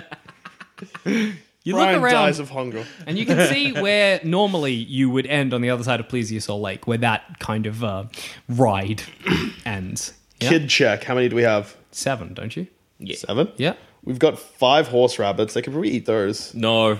You 1.04 1.72
Brian 1.74 1.94
look 1.94 2.02
around 2.04 2.12
dies 2.12 2.38
of 2.38 2.50
hunger. 2.50 2.84
and 3.06 3.18
you 3.18 3.26
can 3.26 3.48
see 3.48 3.72
where 3.72 4.20
normally 4.22 4.72
you 4.74 5.10
would 5.10 5.26
end 5.26 5.52
on 5.54 5.60
the 5.60 5.70
other 5.70 5.82
side 5.82 5.98
of 6.00 6.08
Plesiosaur 6.08 6.60
Lake, 6.60 6.86
where 6.86 6.98
that 6.98 7.38
kind 7.40 7.66
of 7.66 7.82
uh, 7.82 8.04
ride 8.48 9.02
ends. 9.66 10.12
Yeah? 10.40 10.48
Kid 10.50 10.68
check. 10.68 11.04
How 11.04 11.14
many 11.14 11.28
do 11.28 11.36
we 11.36 11.42
have? 11.42 11.76
Seven, 11.90 12.34
don't 12.34 12.54
you? 12.56 12.66
Seven? 13.14 13.50
Yeah. 13.56 13.74
We've 14.04 14.18
got 14.18 14.38
five 14.38 14.88
horse 14.88 15.18
rabbits. 15.18 15.54
They 15.54 15.62
could 15.62 15.72
probably 15.72 15.90
eat 15.90 16.06
those. 16.06 16.54
No. 16.54 16.98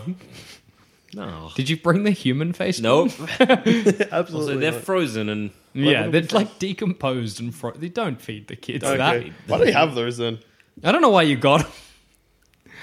No. 1.14 1.50
Did 1.56 1.68
you 1.68 1.76
bring 1.76 2.04
the 2.04 2.10
human 2.10 2.52
face? 2.52 2.80
Nope. 2.80 3.12
Absolutely. 3.40 4.12
Also, 4.12 4.58
they're 4.58 4.72
not. 4.72 4.80
frozen 4.82 5.28
and 5.28 5.50
Yeah, 5.74 6.08
they're 6.08 6.22
like 6.32 6.58
decomposed 6.58 7.40
and 7.40 7.54
fro- 7.54 7.72
they 7.72 7.88
don't 7.88 8.20
feed 8.20 8.48
the 8.48 8.56
kids 8.56 8.82
that. 8.84 9.24
Why 9.46 9.58
do 9.58 9.64
we 9.64 9.72
have 9.72 9.94
those 9.94 10.16
then? 10.16 10.38
I 10.82 10.92
don't 10.92 11.02
know 11.02 11.10
why 11.10 11.22
you 11.22 11.36
got 11.36 11.64
'em. 11.64 11.70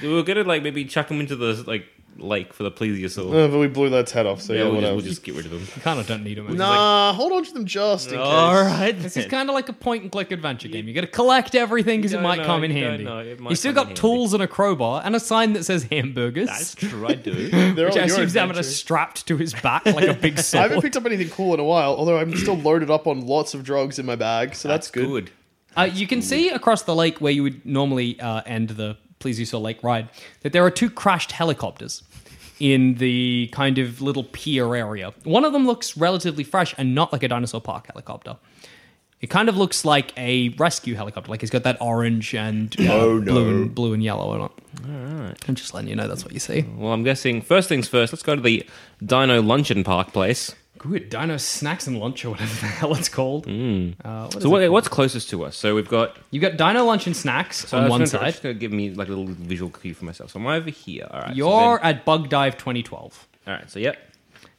we 0.02 0.14
were 0.14 0.24
gonna 0.24 0.44
like 0.44 0.64
maybe 0.64 0.86
chuck 0.86 1.08
them 1.08 1.20
into 1.20 1.36
the 1.36 1.64
like 1.68 1.86
lake 2.18 2.54
for 2.54 2.64
the 2.64 2.72
plesiosaur. 2.72 3.28
Uh, 3.34 3.48
but 3.48 3.58
we 3.58 3.68
blew 3.68 3.90
that 3.90 4.10
head 4.10 4.26
off, 4.26 4.42
so 4.42 4.54
yeah, 4.54 4.64
yeah, 4.64 4.70
we'll, 4.70 4.82
just, 4.82 4.92
we'll 4.94 5.02
just 5.02 5.24
get 5.24 5.36
rid 5.36 5.46
of 5.46 5.52
them. 5.52 5.62
You 5.62 5.82
kind 5.82 6.00
of 6.00 6.08
don't 6.08 6.24
need 6.24 6.38
them. 6.38 6.56
nah, 6.56 7.14
hold 7.14 7.32
on 7.32 7.44
to 7.44 7.54
them 7.54 7.66
just 7.66 8.08
in 8.08 8.18
case. 8.18 8.22
All 8.22 8.54
right. 8.64 8.92
This 8.98 9.18
is 9.18 9.26
kind 9.26 9.50
of 9.50 9.54
like 9.54 9.70
a 9.70 9.74
point 9.74 10.04
and 10.04 10.12
click 10.12 10.32
adventure 10.32 10.68
game. 10.68 10.88
You 10.88 10.94
got 10.94 11.02
to 11.02 11.08
collect 11.08 11.56
everything 11.56 12.00
because 12.00 12.14
it 12.14 12.22
might 12.22 12.40
know, 12.40 12.46
come 12.46 12.64
in 12.64 12.72
you 12.72 12.82
don't 12.82 12.90
handy. 12.92 13.04
know, 13.06 13.20
it 13.20 13.40
might 13.40 13.50
You 13.50 13.56
still 13.56 13.74
come 13.74 13.84
in 13.84 13.84
got 13.84 13.88
handy. 13.88 14.02
tools 14.02 14.34
and 14.34 14.44
a 14.44 14.48
crowbar 14.48 15.02
and 15.04 15.16
a 15.16 15.20
sign 15.20 15.54
that 15.54 15.64
says 15.64 15.84
hamburgers. 15.84 16.48
That's 16.48 16.76
true, 16.76 17.08
I 17.08 17.14
do. 17.14 17.50
They're 17.74 17.88
which 17.88 17.96
all 17.96 18.02
I 18.02 18.06
assume 18.06 18.28
Zamina 18.28 18.64
strapped 18.64 19.28
to 19.28 19.38
his 19.38 19.54
back 19.54 19.86
like 19.86 20.08
a 20.08 20.14
big 20.14 20.40
I 20.54 20.58
haven't 20.58 20.82
picked 20.82 20.98
up 20.98 21.06
anything 21.06 21.30
cool 21.30 21.54
in 21.54 21.60
a 21.60 21.64
while, 21.64 21.96
although 21.96 22.18
I'm 22.18 22.36
still 22.36 22.58
loaded 22.58 22.90
up 22.90 23.08
on 23.08 23.22
lots 23.22 23.54
of 23.54 23.64
drugs 23.64 24.00
in 24.00 24.06
my 24.06 24.16
bag, 24.16 24.56
so 24.56 24.68
that's, 24.68 24.92
good. 24.92 25.08
Good. 25.08 25.32
Uh, 25.76 25.84
you 25.84 26.06
can 26.08 26.22
see 26.22 26.50
across 26.50 26.84
the 26.84 26.94
lake 26.96 27.20
where 27.22 27.32
you 27.32 27.44
would 27.44 27.66
normally 27.66 28.20
uh, 28.20 28.42
end 28.46 28.70
the 28.70 28.98
Plesiosaur 29.22 29.62
Lake 29.62 29.82
ride 29.84 30.10
that 30.42 30.52
there 30.54 30.66
are 30.66 30.72
two 30.72 30.90
crashed 30.90 31.32
helicopters 31.32 32.04
in 32.60 32.96
the 32.96 33.50
kind 33.52 33.78
of 33.78 34.02
little 34.02 34.24
pier 34.26 34.76
area. 34.76 35.14
One 35.24 35.46
of 35.46 35.54
them 35.54 35.66
looks 35.66 35.98
relatively 35.98 36.44
fresh 36.44 36.76
and 36.78 36.94
not 36.94 37.12
like 37.14 37.24
a 37.24 37.28
dinosaur 37.28 37.62
park 37.62 37.88
helicopter. 37.88 38.38
It 39.20 39.30
kind 39.30 39.50
of 39.50 39.56
looks 39.56 39.86
like 39.86 40.14
a 40.18 40.50
rescue 40.58 40.96
helicopter, 40.96 41.30
like 41.30 41.44
it's 41.44 41.52
got 41.52 41.64
that 41.64 41.80
orange 41.80 42.34
and 42.34 42.76
uh, 42.80 42.92
Oh, 42.92 43.18
no. 43.20 43.32
blue, 43.34 43.50
and, 43.50 43.76
blue 43.76 43.94
and 43.94 44.04
yellow 44.04 44.30
on 44.32 44.42
it. 44.42 44.52
All 44.88 45.24
right. 45.26 45.36
I'm 45.48 45.54
just 45.56 45.74
letting 45.76 45.90
you 45.90 45.96
know 45.96 46.08
that's 46.08 46.24
what 46.24 46.34
you 46.34 46.40
see. 46.40 46.66
Well, 46.76 46.92
I'm 46.92 47.04
guessing 47.04 47.42
first 47.44 47.70
things 47.70 47.88
first. 47.88 48.12
Let's 48.14 48.24
go 48.24 48.36
to 48.36 48.42
the 48.42 48.66
Dino 49.06 49.40
Luncheon 49.42 49.84
Park 49.84 50.12
place. 50.12 50.56
Good 50.84 51.10
Dino 51.10 51.38
Snacks 51.38 51.86
and 51.86 52.00
Lunch 52.00 52.26
or 52.26 52.32
whatever 52.32 52.54
the 52.60 52.66
hell 52.80 52.96
it's 52.96 53.08
called. 53.08 53.46
Mm. 53.46 53.94
Uh, 54.04 54.24
what 54.32 54.42
so 54.42 54.50
what, 54.50 54.62
called? 54.62 54.72
what's 54.72 54.88
closest 54.88 55.30
to 55.30 55.44
us? 55.46 55.56
So 55.56 55.76
we've 55.76 55.88
got. 55.88 56.18
you've 56.32 56.42
got 56.42 56.58
Dino 56.58 56.84
Lunch 56.84 57.06
and 57.06 57.16
Snacks 57.16 57.68
So 57.68 57.78
on 57.78 57.84
one 57.90 58.00
gonna- 58.00 58.08
side. 58.08 58.32
Just 58.32 58.42
gonna 58.42 58.56
give 58.56 58.72
me 58.72 58.90
like 58.92 59.08
a 59.08 59.12
little 59.12 59.28
visual 59.28 59.70
cue 59.70 59.94
for 59.94 60.06
myself. 60.06 60.32
So 60.32 60.40
I'm 60.40 60.48
over 60.48 60.72
here. 60.72 61.08
All 61.12 61.20
right. 61.22 61.36
You're 61.36 61.78
then- 61.78 61.98
at 61.98 62.04
Bug 62.06 62.30
Dive 62.30 62.58
2012. 62.58 63.28
all 63.48 63.54
right. 63.54 63.70
So 63.70 63.78
yep. 63.80 63.98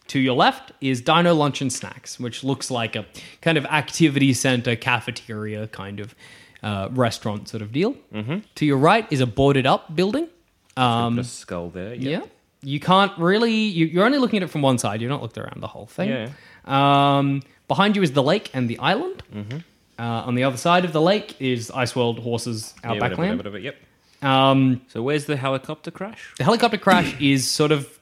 To 0.09 0.21
your 0.21 0.35
left 0.35 0.73
is 0.81 1.01
Dino 1.01 1.35
Lunch 1.35 1.61
and 1.61 1.73
Snacks, 1.73 2.21
which 2.21 2.45
looks 2.45 2.71
like 2.71 2.95
a 2.97 3.07
kind 3.41 3.57
of 3.59 3.65
activity 3.67 4.33
center, 4.35 4.77
cafeteria 4.77 5.67
kind 5.69 6.01
of 6.01 6.15
uh, 6.63 6.89
restaurant 6.93 7.49
sort 7.49 7.63
of 7.63 7.73
deal. 7.73 7.97
Mm-hmm. 8.15 8.39
To 8.57 8.67
your 8.67 8.77
right 8.79 9.07
is 9.11 9.21
a 9.21 9.27
boarded 9.27 9.67
up 9.67 9.95
building. 9.97 10.29
Um, 10.77 11.19
a 11.19 11.25
skull 11.25 11.71
there. 11.71 11.95
yeah. 11.95 12.23
You 12.63 12.79
can't 12.81 13.17
really, 13.19 13.53
you, 13.53 13.87
you're 13.87 14.05
only 14.05 14.19
looking 14.19 14.37
at 14.39 14.45
it 14.45 14.47
from 14.51 14.63
one 14.63 14.79
side. 14.79 15.01
You're 15.01 15.11
not 15.11 15.21
looked 15.23 15.37
around 15.39 15.61
the 15.61 15.67
whole 15.67 15.87
thing. 15.87 16.09
Yeah. 16.11 16.29
Um, 16.65 17.43
behind 17.69 17.97
you 17.97 18.03
is 18.03 18.13
the 18.13 18.23
lake 18.23 18.51
and 18.55 18.69
the 18.71 18.79
island. 18.79 19.23
Mm-hmm. 19.35 19.59
Uh, 19.99 20.03
on 20.03 20.35
the 20.35 20.45
other 20.45 20.57
side 20.57 20.85
of 20.85 20.93
the 20.93 21.01
lake 21.01 21.37
is 21.41 21.71
Ice 21.71 21.95
World 21.95 22.19
Horses 22.21 22.75
Yeah, 22.83 22.91
Outback 22.93 23.03
whatever, 23.13 23.23
Land. 23.23 23.39
whatever, 23.39 23.59
Yep. 23.59 23.77
Um, 24.23 24.81
So 24.89 25.03
where's 25.03 25.25
the 25.27 25.37
helicopter 25.37 25.91
crash? 25.91 26.33
the 26.39 26.45
helicopter 26.45 26.79
crash 26.79 27.15
is 27.21 27.49
sort 27.51 27.73
of 27.73 27.99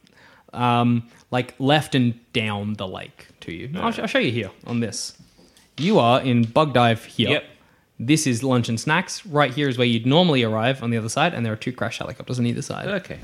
um, 0.52 1.08
like 1.30 1.54
left 1.58 1.94
and 1.94 2.18
down 2.32 2.74
the 2.74 2.86
lake 2.86 3.28
to 3.40 3.52
you. 3.52 3.70
I'll, 3.76 3.84
I'll 3.84 4.06
show 4.06 4.18
you 4.18 4.30
here 4.30 4.50
on 4.66 4.80
this. 4.80 5.14
You 5.78 5.98
are 5.98 6.20
in 6.20 6.42
Bug 6.44 6.74
Dive 6.74 7.04
here. 7.04 7.30
Yep. 7.30 7.44
This 7.98 8.26
is 8.26 8.42
lunch 8.42 8.68
and 8.68 8.78
snacks. 8.78 9.24
Right 9.26 9.52
here 9.52 9.68
is 9.68 9.78
where 9.78 9.86
you'd 9.86 10.06
normally 10.06 10.42
arrive 10.42 10.82
on 10.82 10.90
the 10.90 10.96
other 10.98 11.08
side, 11.08 11.32
and 11.34 11.44
there 11.44 11.52
are 11.52 11.56
two 11.56 11.72
crash 11.72 11.98
helicopters 11.98 12.38
on 12.38 12.46
either 12.46 12.62
side. 12.62 12.88
Okay. 12.88 13.18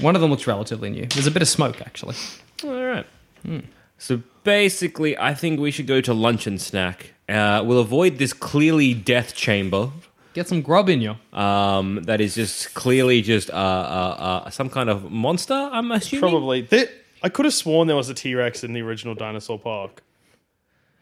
One 0.00 0.14
of 0.14 0.22
them 0.22 0.30
looks 0.30 0.46
relatively 0.46 0.90
new. 0.90 1.06
There's 1.06 1.26
a 1.26 1.30
bit 1.30 1.42
of 1.42 1.48
smoke, 1.48 1.80
actually. 1.80 2.16
All 2.64 2.82
right. 2.82 3.06
Hmm. 3.44 3.60
So 3.98 4.22
basically, 4.44 5.16
I 5.18 5.34
think 5.34 5.60
we 5.60 5.70
should 5.70 5.86
go 5.86 6.00
to 6.00 6.12
lunch 6.14 6.46
and 6.46 6.60
snack. 6.60 7.12
Uh, 7.28 7.62
we'll 7.64 7.78
avoid 7.78 8.18
this 8.18 8.32
clearly 8.32 8.94
death 8.94 9.34
chamber. 9.34 9.90
Get 10.34 10.48
some 10.48 10.62
grub 10.62 10.88
in 10.88 11.00
you. 11.02 11.16
Um, 11.38 12.02
that 12.04 12.20
is 12.20 12.34
just 12.34 12.74
clearly 12.74 13.20
just 13.22 13.50
uh, 13.50 13.54
uh, 13.54 14.42
uh, 14.46 14.50
some 14.50 14.70
kind 14.70 14.88
of 14.88 15.10
monster. 15.10 15.54
I'm 15.54 15.92
assuming. 15.92 16.20
Probably. 16.20 16.62
There- 16.62 16.88
I 17.24 17.28
could 17.28 17.44
have 17.44 17.54
sworn 17.54 17.86
there 17.86 17.96
was 17.96 18.08
a 18.08 18.14
T 18.14 18.34
Rex 18.34 18.64
in 18.64 18.72
the 18.72 18.80
original 18.82 19.14
Dinosaur 19.14 19.58
Park. 19.58 20.02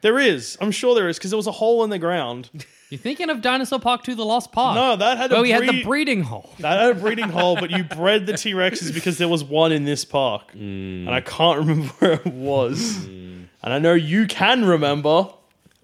There 0.03 0.19
is. 0.19 0.57
I'm 0.61 0.71
sure 0.71 0.95
there 0.95 1.09
is 1.09 1.19
because 1.19 1.31
there 1.31 1.37
was 1.37 1.47
a 1.47 1.53
hole 1.53 1.85
in 1.85 1.91
the 1.91 1.99
ground. 1.99 2.49
You're 2.89 2.99
thinking 2.99 3.31
of 3.31 3.41
Dinosaur 3.41 3.79
Park 3.79 4.03
2 4.03 4.15
The 4.17 4.25
Lost 4.25 4.51
Park. 4.51 4.75
No, 4.75 4.97
that 4.97 5.17
had 5.17 5.31
a 5.31 5.35
Where 5.35 5.43
we 5.43 5.51
had 5.51 5.63
the 5.63 5.67
breed- 5.69 5.85
breeding 5.85 6.23
hole. 6.23 6.51
That 6.59 6.81
had 6.81 6.97
a 6.97 7.01
breeding 7.01 7.29
hole, 7.29 7.55
but 7.57 7.71
you 7.71 7.85
bred 7.85 8.27
the 8.27 8.33
T 8.37 8.53
Rexes 8.53 8.93
because 8.93 9.19
there 9.19 9.29
was 9.29 9.45
one 9.45 9.71
in 9.73 9.85
this 9.85 10.05
park, 10.05 10.53
mm. 10.53 11.07
and 11.07 11.11
I 11.11 11.21
can't 11.21 11.59
remember 11.61 11.89
where 11.99 12.13
it 12.15 12.27
was. 12.27 12.81
Mm. 13.07 13.45
And 13.63 13.73
I 13.75 13.79
know 13.79 13.95
you 13.95 14.27
can 14.27 14.65
remember. 14.65 15.29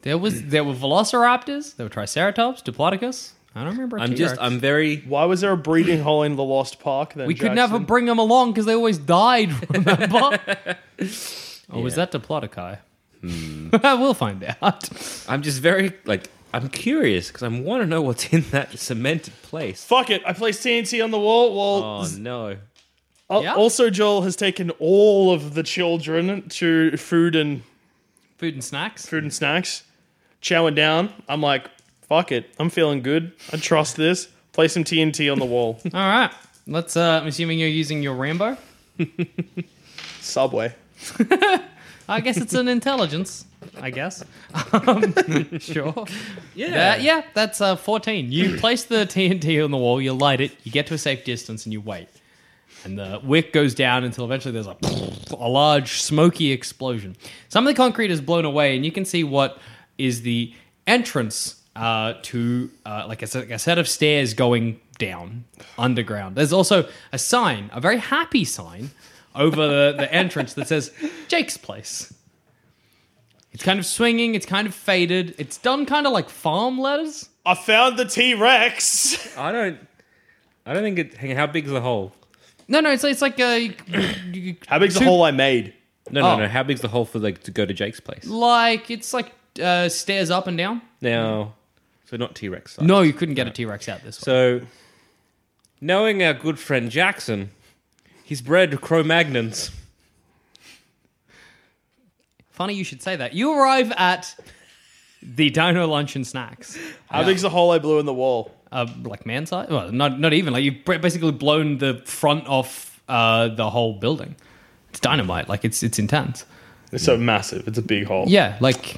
There 0.02 0.18
was 0.18 0.46
there 0.46 0.64
were 0.64 0.74
velociraptors, 0.74 1.76
there 1.76 1.84
were 1.86 1.90
triceratops, 1.90 2.62
diplodocus. 2.62 3.32
I 3.54 3.60
don't 3.64 3.72
remember. 3.72 3.96
a 3.96 4.02
I'm 4.02 4.14
T-Rex. 4.14 4.18
just. 4.32 4.40
I'm 4.42 4.58
very. 4.60 4.98
Why 4.98 5.24
was 5.24 5.40
there 5.40 5.52
a 5.52 5.56
breeding 5.56 6.00
hole 6.02 6.22
in 6.24 6.36
the 6.36 6.44
Lost 6.44 6.78
Park? 6.80 7.14
Then 7.14 7.26
We 7.26 7.34
could 7.34 7.54
Jackson? 7.54 7.56
never 7.56 7.78
bring 7.78 8.04
them 8.06 8.18
along 8.18 8.52
because 8.52 8.66
they 8.66 8.74
always 8.74 8.98
died. 8.98 9.50
Remember? 9.70 10.38
Oh, 11.68 11.80
was 11.80 11.96
that 11.96 12.12
Diplodocus? 12.12 12.78
we'll 13.82 14.14
find 14.14 14.44
out. 14.60 14.88
I'm 15.28 15.42
just 15.42 15.60
very 15.60 15.92
like. 16.04 16.28
I'm 16.54 16.68
curious 16.70 17.28
because 17.28 17.42
I 17.42 17.48
want 17.48 17.82
to 17.82 17.86
know 17.86 18.00
what's 18.00 18.32
in 18.32 18.42
that 18.52 18.78
cemented 18.78 19.34
place. 19.42 19.84
Fuck 19.84 20.08
it! 20.10 20.22
I 20.24 20.32
placed 20.32 20.62
TNT 20.64 21.02
on 21.04 21.10
the 21.10 21.18
wall. 21.18 21.54
Well, 21.54 22.00
Oh 22.00 22.04
z- 22.04 22.20
no. 22.20 22.56
al- 23.28 23.42
Yeah? 23.42 23.54
also 23.54 23.90
Joel 23.90 24.22
has 24.22 24.36
taken 24.36 24.70
all 24.78 25.32
of 25.34 25.54
the 25.54 25.62
children 25.62 26.48
to 26.50 26.96
food 26.96 27.36
and 27.36 27.62
Food 28.38 28.54
and 28.54 28.64
snacks. 28.64 29.06
food 29.06 29.22
and 29.24 29.32
snacks, 29.34 29.82
chowing 30.42 30.74
down. 30.76 31.10
I'm 31.28 31.40
like, 31.42 31.68
fuck 32.08 32.32
it. 32.32 32.48
I'm 32.58 32.70
feeling 32.70 33.02
good. 33.02 33.32
I 33.52 33.56
trust 33.56 33.96
this. 33.96 34.28
Place 34.52 34.72
some 34.72 34.84
TNT 34.84 35.30
on 35.32 35.38
the 35.38 35.44
wall. 35.46 35.80
All 35.94 36.00
right. 36.00 36.30
Let's. 36.66 36.96
Uh, 36.96 37.20
I'm 37.20 37.26
assuming 37.28 37.58
you're 37.58 37.68
using 37.68 38.02
your 38.02 38.14
Rambo. 38.14 38.56
Subway. 40.20 40.74
I 42.08 42.20
guess 42.20 42.36
it's 42.36 42.54
an 42.54 42.68
intelligence. 42.68 43.44
I 43.80 43.90
guess. 43.90 44.24
Um, 44.72 45.58
sure. 45.58 46.06
Yeah. 46.54 46.96
Yeah. 46.96 47.22
That's 47.34 47.60
uh, 47.60 47.76
14. 47.76 48.30
You 48.30 48.56
place 48.60 48.84
the 48.84 49.06
TNT 49.06 49.62
on 49.64 49.70
the 49.70 49.76
wall. 49.76 50.00
You 50.00 50.12
light 50.12 50.40
it. 50.40 50.52
You 50.64 50.72
get 50.72 50.86
to 50.88 50.94
a 50.94 50.98
safe 50.98 51.24
distance, 51.24 51.66
and 51.66 51.72
you 51.72 51.80
wait. 51.80 52.08
And 52.84 52.98
the 52.98 53.20
wick 53.22 53.52
goes 53.52 53.74
down 53.74 54.04
until 54.04 54.24
eventually 54.24 54.52
there's 54.52 54.66
a, 54.66 54.76
a 55.34 55.48
large 55.48 56.00
smoky 56.02 56.52
explosion. 56.52 57.16
Some 57.48 57.66
of 57.66 57.74
the 57.74 57.76
concrete 57.76 58.10
is 58.10 58.20
blown 58.20 58.44
away, 58.44 58.76
and 58.76 58.84
you 58.84 58.92
can 58.92 59.04
see 59.04 59.24
what 59.24 59.58
is 59.98 60.22
the 60.22 60.54
entrance 60.86 61.62
uh, 61.74 62.14
to 62.22 62.70
uh, 62.84 63.04
like 63.08 63.22
a, 63.22 63.54
a 63.54 63.58
set 63.58 63.78
of 63.78 63.88
stairs 63.88 64.34
going 64.34 64.80
down 64.98 65.44
underground. 65.78 66.36
There's 66.36 66.52
also 66.52 66.88
a 67.12 67.18
sign, 67.18 67.70
a 67.72 67.80
very 67.80 67.98
happy 67.98 68.44
sign, 68.44 68.90
over 69.36 69.56
the, 69.66 69.94
the 69.98 70.12
entrance 70.12 70.54
that 70.54 70.68
says 70.68 70.92
Jake's 71.28 71.56
Place. 71.56 72.12
It's 73.52 73.62
kind 73.62 73.78
of 73.78 73.86
swinging, 73.86 74.34
it's 74.34 74.44
kind 74.46 74.66
of 74.66 74.74
faded, 74.74 75.34
it's 75.38 75.56
done 75.58 75.86
kind 75.86 76.06
of 76.06 76.12
like 76.12 76.28
farm 76.28 76.78
letters. 76.78 77.28
I 77.46 77.54
found 77.54 77.96
the 77.98 78.04
T 78.04 78.34
Rex. 78.34 79.36
I 79.38 79.52
don't. 79.52 79.78
I 80.66 80.74
don't 80.74 80.82
think 80.82 80.98
it. 80.98 81.14
Hang 81.14 81.30
on, 81.30 81.36
how 81.36 81.46
big 81.46 81.64
is 81.66 81.70
the 81.70 81.80
hole? 81.80 82.12
No, 82.68 82.80
no, 82.80 82.90
it's, 82.90 83.04
it's 83.04 83.22
like 83.22 83.38
a. 83.38 83.68
How 84.66 84.78
big's 84.80 84.96
the 84.96 85.04
hole 85.04 85.22
I 85.22 85.30
made? 85.30 85.72
No, 86.10 86.20
no, 86.22 86.30
Oh. 86.32 86.38
no. 86.40 86.48
How 86.48 86.64
big's 86.64 86.80
the 86.80 86.88
hole 86.88 87.04
for 87.04 87.18
like 87.20 87.44
to 87.44 87.50
go 87.50 87.64
to 87.64 87.72
Jake's 87.72 88.00
place? 88.00 88.26
Like, 88.26 88.90
it's 88.90 89.14
like 89.14 89.32
uh, 89.62 89.88
stairs 89.88 90.30
up 90.30 90.48
and 90.48 90.58
down. 90.58 90.82
Now, 91.00 91.54
so 92.06 92.16
not 92.16 92.34
T 92.34 92.48
Rex. 92.48 92.80
No, 92.80 93.00
you 93.02 93.12
couldn't 93.12 93.36
get 93.36 93.46
a 93.46 93.50
T 93.50 93.64
Rex 93.64 93.88
out 93.88 94.02
this 94.02 94.18
way. 94.20 94.24
So, 94.24 94.60
knowing 95.80 96.22
our 96.24 96.34
good 96.34 96.58
friend 96.58 96.90
Jackson, 96.90 97.50
he's 98.26 98.42
bred 98.42 98.80
Cro-Magnons. 98.80 99.70
Funny 102.50 102.74
you 102.74 102.84
should 102.84 103.02
say 103.02 103.16
that. 103.16 103.34
You 103.34 103.52
arrive 103.58 103.92
at 103.96 104.34
the 105.22 105.50
Dino 105.50 105.86
Lunch 105.86 106.16
and 106.16 106.26
Snacks. 106.26 106.78
How 107.10 107.22
big's 107.24 107.42
the 107.42 107.50
hole 107.50 107.70
I 107.70 107.78
blew 107.78 107.98
in 107.98 108.06
the 108.06 108.14
wall? 108.14 108.52
Uh, 108.72 108.86
like 109.04 109.24
man 109.26 109.46
size? 109.46 109.68
Well, 109.70 109.92
not 109.92 110.18
not 110.18 110.32
even. 110.32 110.52
Like 110.52 110.64
you've 110.64 110.84
br- 110.84 110.98
basically 110.98 111.32
blown 111.32 111.78
the 111.78 112.02
front 112.04 112.46
off 112.48 113.00
uh, 113.08 113.48
the 113.48 113.68
whole 113.70 113.94
building. 113.94 114.34
It's 114.90 115.00
dynamite. 115.00 115.48
Like 115.48 115.64
it's 115.64 115.82
it's 115.82 115.98
intense. 115.98 116.44
It's 116.92 117.04
so 117.04 117.16
massive. 117.16 117.68
It's 117.68 117.78
a 117.78 117.82
big 117.82 118.06
hole. 118.06 118.24
Yeah, 118.26 118.56
like 118.60 118.96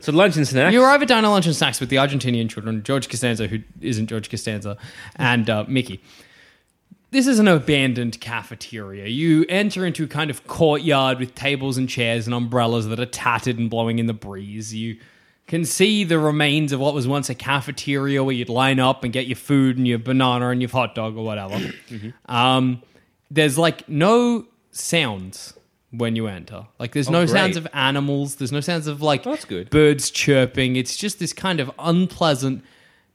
So 0.00 0.12
lunch 0.12 0.36
and 0.36 0.46
snacks. 0.46 0.72
you 0.72 0.82
arrive 0.82 1.02
at 1.02 1.08
Dino 1.08 1.28
Lunch 1.30 1.46
and 1.46 1.56
Snacks 1.56 1.80
with 1.80 1.88
the 1.88 1.96
Argentinian 1.96 2.48
children, 2.48 2.82
George 2.84 3.08
Costanza, 3.08 3.46
who 3.48 3.58
isn't 3.80 4.06
George 4.06 4.30
Costanza, 4.30 4.76
and 5.16 5.48
uh, 5.50 5.64
Mickey. 5.66 6.00
This 7.16 7.26
is 7.26 7.38
an 7.38 7.48
abandoned 7.48 8.20
cafeteria. 8.20 9.06
You 9.06 9.46
enter 9.48 9.86
into 9.86 10.04
a 10.04 10.06
kind 10.06 10.28
of 10.28 10.46
courtyard 10.46 11.18
with 11.18 11.34
tables 11.34 11.78
and 11.78 11.88
chairs 11.88 12.26
and 12.26 12.34
umbrellas 12.34 12.88
that 12.88 13.00
are 13.00 13.06
tattered 13.06 13.58
and 13.58 13.70
blowing 13.70 13.98
in 13.98 14.04
the 14.04 14.12
breeze. 14.12 14.74
You 14.74 14.98
can 15.46 15.64
see 15.64 16.04
the 16.04 16.18
remains 16.18 16.72
of 16.72 16.80
what 16.80 16.92
was 16.92 17.08
once 17.08 17.30
a 17.30 17.34
cafeteria 17.34 18.22
where 18.22 18.34
you'd 18.34 18.50
line 18.50 18.78
up 18.78 19.02
and 19.02 19.14
get 19.14 19.26
your 19.28 19.36
food 19.36 19.78
and 19.78 19.88
your 19.88 19.98
banana 19.98 20.50
and 20.50 20.60
your 20.60 20.70
hot 20.70 20.94
dog 20.94 21.16
or 21.16 21.24
whatever. 21.24 21.58
um, 22.26 22.82
there's 23.30 23.56
like 23.56 23.88
no 23.88 24.44
sounds 24.70 25.54
when 25.92 26.16
you 26.16 26.26
enter. 26.26 26.66
Like 26.78 26.92
there's 26.92 27.08
no 27.08 27.24
great. 27.24 27.30
sounds 27.30 27.56
of 27.56 27.66
animals. 27.72 28.34
There's 28.34 28.52
no 28.52 28.60
sounds 28.60 28.88
of 28.88 29.00
like 29.00 29.22
that's 29.22 29.46
good. 29.46 29.70
birds 29.70 30.10
chirping. 30.10 30.76
It's 30.76 30.98
just 30.98 31.18
this 31.18 31.32
kind 31.32 31.60
of 31.60 31.70
unpleasant, 31.78 32.62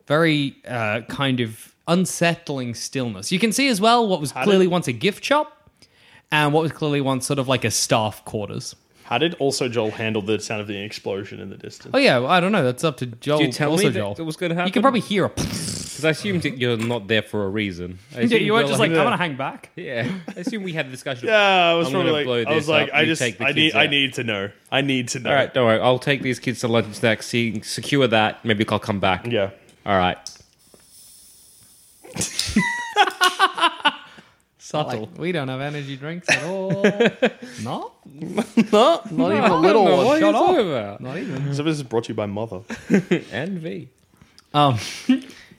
very 0.08 0.56
uh, 0.68 1.02
kind 1.02 1.40
of 1.40 1.76
unsettling 1.92 2.74
stillness. 2.74 3.32
You 3.32 3.40
can 3.40 3.52
see 3.52 3.68
as 3.68 3.80
well 3.82 4.08
what 4.08 4.20
was 4.20 4.32
How 4.32 4.44
clearly 4.44 4.66
did- 4.66 4.72
once 4.72 4.88
a 4.88 4.94
gift 4.94 5.24
shop 5.24 5.70
and 6.32 6.54
what 6.54 6.64
was 6.64 6.72
clearly 6.72 7.02
once 7.02 7.26
sort 7.26 7.40
of 7.40 7.48
like 7.48 7.64
a 7.66 7.72
staff 7.72 8.24
quarters. 8.26 8.76
How 9.04 9.18
did 9.18 9.34
also 9.36 9.68
Joel 9.68 9.92
handle 9.92 10.22
the 10.22 10.40
sound 10.40 10.62
of 10.62 10.68
the 10.68 10.78
explosion 10.82 11.42
in 11.42 11.50
the 11.50 11.58
distance? 11.58 11.92
Oh 11.94 11.98
yeah, 11.98 12.24
I 12.26 12.40
don't 12.40 12.54
know. 12.54 12.64
That's 12.64 12.84
up 12.86 12.96
to 12.98 13.06
Joel. 13.08 13.40
Did 13.40 13.48
you 13.48 13.52
tell 13.54 13.72
also 13.72 13.84
me 13.84 13.90
that 13.90 14.00
Joel. 14.00 14.16
it 14.18 14.22
was 14.22 14.38
going 14.38 14.52
to 14.52 14.56
happen? 14.56 14.68
You 14.70 14.72
can 14.72 14.82
probably 14.82 15.02
hear 15.02 15.26
a. 15.26 15.32
Because 15.92 16.06
I 16.06 16.10
assumed 16.12 16.42
that 16.44 16.58
you're 16.58 16.78
not 16.78 17.08
there 17.08 17.22
for 17.22 17.44
a 17.46 17.50
reason. 17.50 18.00
I 18.16 18.20
Yeah, 18.22 18.26
assumed 18.26 18.42
you 18.44 18.54
were 18.54 18.60
you're 18.62 18.68
just 18.70 18.80
like, 18.80 18.90
I'm 18.92 18.96
gonna 18.98 19.18
hang 19.18 19.36
back. 19.36 19.70
Yeah, 19.76 20.10
I 20.36 20.40
assume 20.40 20.64
we 20.64 20.72
had 20.74 20.88
a 20.88 20.90
discussion. 20.90 21.28
Yeah, 21.28 21.36
I 21.72 21.74
was 21.76 21.88
I'm 21.88 21.94
probably 21.94 22.10
gonna 22.12 22.18
like, 22.18 22.26
blow 22.26 22.52
I 22.54 22.56
was 22.56 22.64
this 22.66 22.70
like, 22.70 22.88
up, 22.90 22.96
I 22.96 23.02
you 23.02 23.08
just, 23.08 23.22
take 23.22 23.38
the 23.38 23.46
I 23.46 23.52
need, 23.52 23.74
I 23.76 23.84
out. 23.84 23.90
need 23.92 24.14
to 24.14 24.24
know. 24.24 24.50
I 24.72 24.82
need 24.82 25.10
to 25.10 25.20
know. 25.20 25.30
All 25.30 25.36
right, 25.36 25.54
don't 25.54 25.66
worry. 25.68 25.80
I'll 25.80 26.00
take 26.00 26.22
these 26.24 26.40
kids 26.40 26.62
to 26.62 26.70
lunch 26.70 26.86
and 26.88 26.96
snacks. 26.96 27.28
See, 27.28 27.62
secure 27.62 28.08
that. 28.08 28.44
Maybe 28.46 28.66
I'll 28.70 28.80
come 28.80 29.00
back. 29.02 29.28
Yeah. 29.28 29.52
All 29.86 29.98
right. 29.98 30.18
Subtle. 34.58 35.10
we 35.18 35.32
don't 35.32 35.48
have 35.48 35.60
energy 35.60 35.98
drinks 35.98 36.30
at 36.30 36.44
all. 36.46 36.70
no, 37.64 37.92
no, 38.06 39.02
not 39.12 39.32
even 39.32 39.52
a 39.52 39.56
little 39.56 39.84
one. 39.84 40.06
what 40.06 40.20
Shut 40.20 40.34
you're 40.36 40.60
up. 40.60 40.66
about. 40.66 41.02
not 41.02 41.18
even. 41.18 41.54
So 41.54 41.64
this 41.64 41.76
is 41.78 41.84
brought 41.84 42.06
to 42.06 42.10
you 42.10 42.16
by 42.16 42.28
Mother. 42.28 42.62
And 43.32 43.60
V. 43.60 43.90
Um, 44.54 44.78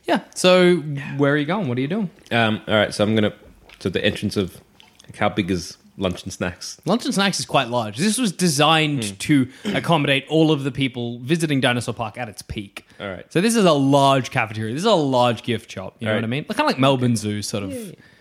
yeah. 0.05 0.21
So 0.35 0.77
where 1.17 1.35
are 1.35 1.37
you 1.37 1.47
going? 1.47 1.69
What 1.69 1.79
are 1.79 1.81
you 1.81 1.89
doing? 1.89 2.11
Um, 2.31 2.63
all 2.69 2.75
right, 2.75 2.95
so 2.95 3.05
I'm 3.05 3.15
gonna 3.15 3.35
to 3.81 3.91
the 3.91 4.03
entrance 4.05 4.37
of 4.37 4.61
like, 5.05 5.17
how 5.17 5.29
big 5.29 5.51
is 5.51 5.77
lunch 5.99 6.23
and 6.23 6.33
snacks? 6.33 6.81
Lunch 6.87 7.05
and 7.05 7.13
Snacks 7.13 7.39
is 7.41 7.45
quite 7.47 7.69
large. 7.69 7.99
This 7.99 8.19
was 8.19 8.33
designed 8.33 9.19
to 9.21 9.49
accommodate 9.65 10.27
all 10.29 10.51
of 10.53 10.63
the 10.65 10.71
people 10.73 11.19
visiting 11.19 11.61
Dinosaur 11.61 11.93
Park 11.95 12.17
at 12.17 12.29
its 12.29 12.41
peak. 12.41 12.87
All 13.03 13.09
right. 13.11 13.31
So 13.33 13.41
this 13.41 13.57
is 13.57 13.65
a 13.65 13.73
large 13.73 14.31
cafeteria. 14.31 14.73
This 14.73 14.83
is 14.83 14.87
a 14.87 14.95
large 14.95 15.43
gift 15.43 15.71
shop. 15.71 15.97
You 15.99 16.07
know 16.07 16.13
All 16.13 16.19
what 16.19 16.25
I 16.25 16.29
mean? 16.29 16.47
Like, 16.49 16.57
kind 16.57 16.69
of 16.69 16.73
like 16.75 16.79
Melbourne 16.81 17.17
Zoo, 17.17 17.43
sort 17.43 17.65
of. 17.65 17.73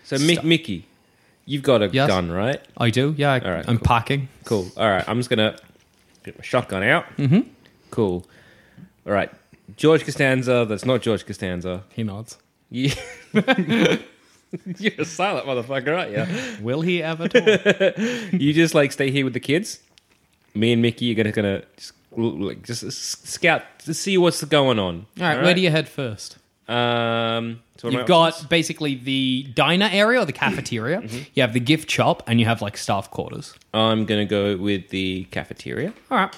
So 0.04 0.16
Mick, 0.16 0.42
Mickey, 0.44 0.86
you've 1.46 1.62
got 1.62 1.80
a 1.82 1.88
Yes. 1.88 2.08
gun, 2.08 2.30
right? 2.30 2.60
I 2.76 2.90
do. 2.90 3.14
Yeah. 3.16 3.32
I, 3.32 3.38
All 3.40 3.50
right, 3.52 3.64
I'm 3.68 3.78
cool. 3.78 3.86
packing. 3.86 4.28
Cool. 4.44 4.68
All 4.76 4.90
right, 4.90 5.08
I'm 5.08 5.18
just 5.18 5.30
gonna 5.30 5.56
get 6.24 6.36
my 6.36 6.42
shotgun 6.44 6.82
out. 6.82 7.06
Mm-hmm. 7.16 7.40
Cool. 7.90 8.26
All 9.06 9.12
right, 9.12 9.30
George 9.76 10.04
Costanza. 10.04 10.66
That's 10.68 10.84
not 10.84 11.00
George 11.02 11.24
Costanza. 11.26 11.84
He 11.90 12.02
nods. 12.02 12.38
You, 12.70 12.90
you're 13.32 14.92
a 14.98 15.04
silent 15.04 15.46
motherfucker, 15.46 15.96
aren't 15.98 16.10
you? 16.58 16.64
Will 16.64 16.80
he 16.82 17.02
ever 17.02 17.28
talk? 17.28 17.98
you 18.32 18.52
just 18.52 18.74
like 18.74 18.92
stay 18.92 19.10
here 19.10 19.24
with 19.24 19.34
the 19.34 19.40
kids. 19.40 19.80
Me 20.54 20.72
and 20.72 20.82
Mickey 20.82 21.10
are 21.12 21.14
gonna 21.14 21.32
gonna 21.32 21.62
just 21.76 21.92
like 22.16 22.62
just 22.62 22.90
scout 23.26 23.62
to 23.80 23.94
see 23.94 24.18
what's 24.18 24.42
going 24.44 24.78
on. 24.78 25.06
All 25.18 25.24
right. 25.26 25.42
Where 25.42 25.54
do 25.54 25.60
you 25.60 25.70
head 25.70 25.88
first? 25.88 26.38
Um, 26.68 27.60
so 27.76 27.88
You've 27.90 28.06
got 28.06 28.48
basically 28.48 28.94
the 28.94 29.48
diner 29.54 29.88
area 29.90 30.20
or 30.20 30.24
the 30.24 30.32
cafeteria. 30.32 31.00
Mm-hmm. 31.00 31.18
You 31.34 31.42
have 31.42 31.52
the 31.52 31.60
gift 31.60 31.90
shop, 31.90 32.22
and 32.26 32.38
you 32.38 32.46
have 32.46 32.62
like 32.62 32.76
staff 32.76 33.10
quarters. 33.10 33.54
I'm 33.74 34.06
gonna 34.06 34.24
go 34.24 34.56
with 34.56 34.88
the 34.90 35.24
cafeteria. 35.24 35.92
All 36.10 36.18
right. 36.18 36.36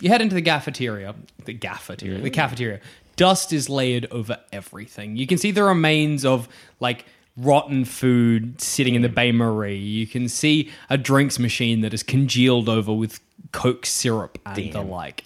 You 0.00 0.08
head 0.08 0.20
into 0.20 0.34
the 0.34 0.42
cafeteria. 0.42 1.14
The 1.44 1.54
cafeteria. 1.54 2.20
The 2.20 2.30
cafeteria. 2.30 2.80
Dust 3.16 3.52
is 3.52 3.68
layered 3.68 4.06
over 4.10 4.38
everything. 4.52 5.16
You 5.16 5.26
can 5.26 5.38
see 5.38 5.50
the 5.50 5.62
remains 5.62 6.24
of 6.24 6.48
like 6.80 7.04
rotten 7.36 7.84
food 7.84 8.60
sitting 8.60 8.94
in 8.94 9.02
the 9.02 9.08
Bain 9.08 9.36
Marie. 9.36 9.76
You 9.78 10.06
can 10.06 10.28
see 10.28 10.70
a 10.90 10.98
drinks 10.98 11.38
machine 11.38 11.80
that 11.80 11.94
is 11.94 12.02
congealed 12.02 12.68
over 12.68 12.92
with 12.92 13.20
Coke 13.52 13.86
syrup 13.86 14.38
and 14.46 14.54
the 14.72 14.82
like. 14.82 15.24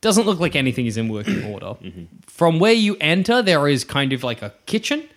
Doesn't 0.00 0.24
look 0.26 0.38
like 0.40 0.56
anything 0.56 0.86
is 0.86 0.96
in 0.96 1.08
working 1.08 1.44
order. 1.52 1.74
From 2.26 2.58
where 2.58 2.72
you 2.72 2.96
enter, 3.00 3.42
there 3.42 3.68
is 3.68 3.84
kind 3.84 4.12
of 4.12 4.22
like 4.24 4.42
a 4.42 4.54
kitchen 4.66 5.08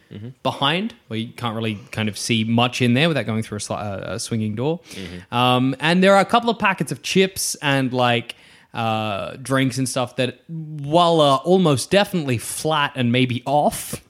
behind 0.44 0.94
where 1.08 1.18
you 1.18 1.34
can't 1.34 1.56
really 1.56 1.80
kind 1.90 2.08
of 2.08 2.18
see 2.20 2.44
much 2.44 2.84
in 2.84 2.94
there 2.94 3.08
without 3.08 3.26
going 3.26 3.42
through 3.42 3.58
a, 3.58 3.62
sli- 3.62 3.82
uh, 3.82 4.14
a 4.14 4.20
swinging 4.20 4.54
door. 4.56 4.80
Um, 5.32 5.76
and 5.80 6.04
there 6.04 6.14
are 6.14 6.20
a 6.22 6.26
couple 6.26 6.52
of 6.52 6.60
packets 6.60 6.92
of 6.92 7.02
chips 7.02 7.56
and 7.64 7.92
like 7.94 8.36
uh, 8.76 9.38
drinks 9.42 9.78
and 9.80 9.90
stuff 9.90 10.18
that, 10.18 10.40
while 10.48 11.20
uh, 11.22 11.36
almost 11.38 11.90
definitely 11.90 12.38
flat 12.38 12.92
and 12.96 13.12
maybe 13.12 13.42
off, 13.48 14.04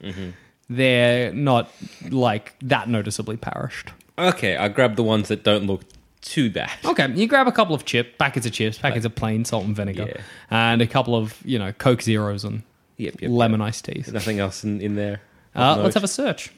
they're 0.68 1.32
not 1.32 1.70
like 2.10 2.54
that 2.62 2.88
noticeably 2.88 3.36
perished. 3.36 3.90
Okay, 4.18 4.56
I 4.56 4.68
grab 4.68 4.96
the 4.96 5.02
ones 5.02 5.28
that 5.28 5.42
don't 5.44 5.66
look 5.66 5.82
too 6.20 6.50
bad. 6.50 6.70
Okay, 6.84 7.12
you 7.14 7.26
grab 7.26 7.46
a 7.48 7.52
couple 7.52 7.74
of 7.74 7.84
chip 7.84 8.16
packets 8.18 8.46
of 8.46 8.52
chips, 8.52 8.78
packets 8.78 9.04
of 9.04 9.14
plain 9.14 9.44
salt 9.44 9.64
and 9.64 9.76
vinegar, 9.76 10.06
Yeah. 10.14 10.22
and 10.50 10.80
a 10.80 10.86
couple 10.86 11.14
of 11.16 11.36
you 11.44 11.58
know 11.58 11.72
Coke 11.72 12.02
Zeros 12.02 12.44
and 12.44 12.62
Yep, 12.96 13.22
yep, 13.22 13.30
lemon 13.30 13.60
iced 13.60 13.84
teas. 13.86 14.10
Nothing 14.12 14.38
else 14.38 14.62
in, 14.64 14.80
in 14.80 14.94
there. 14.94 15.20
Uh, 15.54 15.80
let's 15.82 15.94
have 15.94 16.04
a 16.04 16.08
search. 16.08 16.50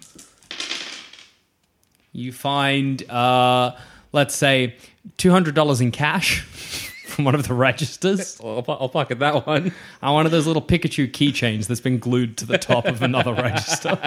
You 2.13 2.33
find, 2.33 3.09
uh, 3.11 3.73
let's 4.13 4.35
say, 4.35 4.77
two 5.17 5.31
hundred 5.31 5.55
dollars 5.55 5.81
in 5.81 5.91
cash 5.93 6.45
from 7.17 7.25
one 7.25 7.35
of 7.35 7.49
the 7.49 7.55
registers. 7.55 8.41
I'll, 8.45 8.65
I'll 8.69 8.89
pocket 8.89 9.19
that 9.19 9.47
one. 9.47 9.65
And 9.65 9.73
uh, 10.03 10.13
one 10.13 10.27
of 10.27 10.33
those 10.33 10.47
little 10.47 10.63
Pikachu 10.63 11.11
keychains 11.11 11.67
that's 11.67 11.81
been 11.81 11.99
glued 11.99 12.37
to 12.39 12.47
the 12.47 12.59
top 12.59 12.85
of 12.87 13.03
another 13.03 13.35
register. 13.35 13.99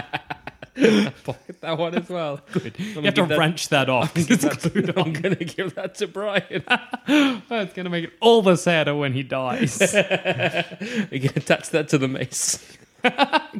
pocket 1.23 1.59
that 1.59 1.77
one 1.77 1.95
as 1.95 2.07
well. 2.07 2.39
Good. 2.53 2.79
You 2.79 3.01
have 3.01 3.15
to 3.15 3.23
wrench 3.23 3.67
that 3.69 3.89
off. 3.89 4.15
I'm 4.15 5.11
gonna 5.11 5.35
give 5.35 5.75
that 5.75 5.95
to 5.95 6.07
Brian. 6.07 6.63
Oh, 6.69 7.41
it's 7.49 7.73
going 7.73 7.83
to 7.83 7.89
make 7.89 8.05
it 8.05 8.13
all 8.21 8.41
the 8.41 8.55
sadder 8.55 8.95
when 8.95 9.11
he 9.11 9.23
dies. 9.23 9.81
you 9.81 11.19
can 11.19 11.31
attach 11.35 11.71
that 11.71 11.89
to 11.89 11.97
the 11.97 12.07
mace. 12.07 12.77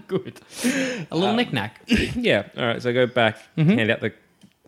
Good. 0.08 0.40
A 0.64 1.08
little 1.12 1.30
um, 1.30 1.36
knickknack. 1.36 1.82
yeah. 1.88 2.44
All 2.56 2.66
right. 2.66 2.82
So 2.82 2.92
I 2.92 2.94
go 2.94 3.08
back, 3.08 3.38
mm-hmm. 3.58 3.72
hand 3.72 3.92
out 3.92 4.02
the 4.02 4.14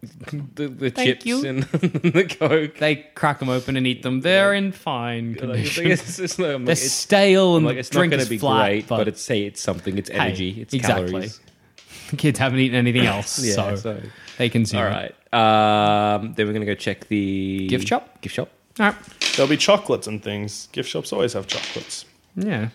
the, 0.01 0.67
the 0.67 0.91
chips 0.91 1.25
you. 1.25 1.45
and 1.45 1.63
the 1.63 2.23
coke. 2.39 2.77
They 2.77 2.95
crack 3.15 3.39
them 3.39 3.49
open 3.49 3.77
and 3.77 3.85
eat 3.85 4.01
them. 4.03 4.21
They're 4.21 4.53
in 4.53 4.71
fine 4.71 5.33
Like, 5.33 5.39
condition. 5.39 5.87
it's, 5.91 6.19
it's, 6.19 6.39
not- 6.39 6.49
I'm 6.51 6.65
They're 6.65 6.73
it's, 6.73 6.91
stale 6.91 7.57
and 7.57 7.65
like, 7.65 7.75
the 7.75 7.79
it's 7.79 7.91
not 7.93 7.99
drink 7.99 8.11
going 8.11 8.21
is 8.21 8.27
to 8.27 8.29
be 8.31 8.37
flat, 8.37 8.65
great, 8.67 8.87
but, 8.87 8.97
but, 8.97 9.07
it's 9.07 9.21
say 9.21 9.43
it's 9.43 9.61
something. 9.61 9.97
It's 9.97 10.09
Hey, 10.09 10.17
energy. 10.17 10.61
it's 10.61 10.73
exactly. 10.73 11.07
calories. 11.11 11.39
the 12.09 12.15
kids 12.17 12.39
haven't 12.39 12.59
eaten 12.59 12.77
anything 12.77 13.05
else, 13.05 13.39
Yeah, 13.43 13.53
so, 13.53 13.75
so- 13.75 14.01
they 14.37 14.49
consume 14.49 14.79
All 14.79 14.87
it. 14.87 15.15
right. 15.31 16.15
Um, 16.15 16.33
then 16.33 16.47
we're 16.47 16.53
going 16.53 16.65
to 16.65 16.71
go 16.71 16.75
check 16.75 17.07
the 17.07 17.67
Gift 17.67 17.87
shop? 17.87 18.21
Gift 18.21 18.35
shop. 18.35 18.49
All 18.79 18.87
right. 18.87 18.95
There'll 19.35 19.49
be 19.49 19.57
chocolates 19.57 20.07
and 20.07 20.21
things. 20.23 20.67
Gift 20.71 20.89
shops 20.89 21.13
always 21.13 21.33
have 21.33 21.45
chocolates. 21.47 22.05
Yeah. 22.35 22.69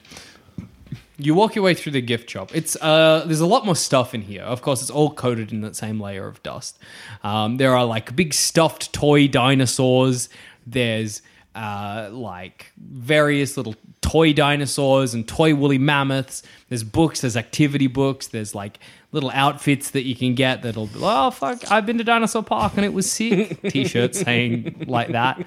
You 1.18 1.34
walk 1.34 1.54
your 1.54 1.64
way 1.64 1.74
through 1.74 1.92
the 1.92 2.02
gift 2.02 2.28
shop. 2.28 2.54
It's 2.54 2.76
uh, 2.76 3.24
there's 3.26 3.40
a 3.40 3.46
lot 3.46 3.64
more 3.64 3.76
stuff 3.76 4.14
in 4.14 4.22
here. 4.22 4.42
Of 4.42 4.62
course, 4.62 4.82
it's 4.82 4.90
all 4.90 5.10
coated 5.10 5.50
in 5.52 5.62
that 5.62 5.74
same 5.74 6.00
layer 6.00 6.26
of 6.26 6.42
dust. 6.42 6.78
Um, 7.24 7.56
there 7.56 7.74
are 7.74 7.84
like 7.84 8.14
big 8.14 8.34
stuffed 8.34 8.92
toy 8.92 9.26
dinosaurs. 9.26 10.28
There's 10.66 11.22
uh, 11.54 12.10
like 12.12 12.72
various 12.76 13.56
little 13.56 13.74
toy 14.02 14.32
dinosaurs 14.32 15.14
and 15.14 15.26
toy 15.26 15.54
woolly 15.54 15.78
mammoths. 15.78 16.42
There's 16.68 16.84
books. 16.84 17.22
There's 17.22 17.36
activity 17.36 17.86
books. 17.86 18.26
There's 18.26 18.54
like 18.54 18.78
little 19.12 19.30
outfits 19.30 19.90
that 19.92 20.04
you 20.04 20.14
can 20.14 20.34
get 20.34 20.62
that'll 20.62 20.88
be 20.88 20.98
oh 21.00 21.30
fuck 21.30 21.70
I've 21.70 21.86
been 21.86 21.96
to 21.98 22.04
Dinosaur 22.04 22.42
Park 22.42 22.74
and 22.76 22.84
it 22.84 22.92
was 22.92 23.10
sick. 23.10 23.62
T-shirts 23.70 24.20
saying 24.20 24.84
like 24.86 25.08
that. 25.12 25.38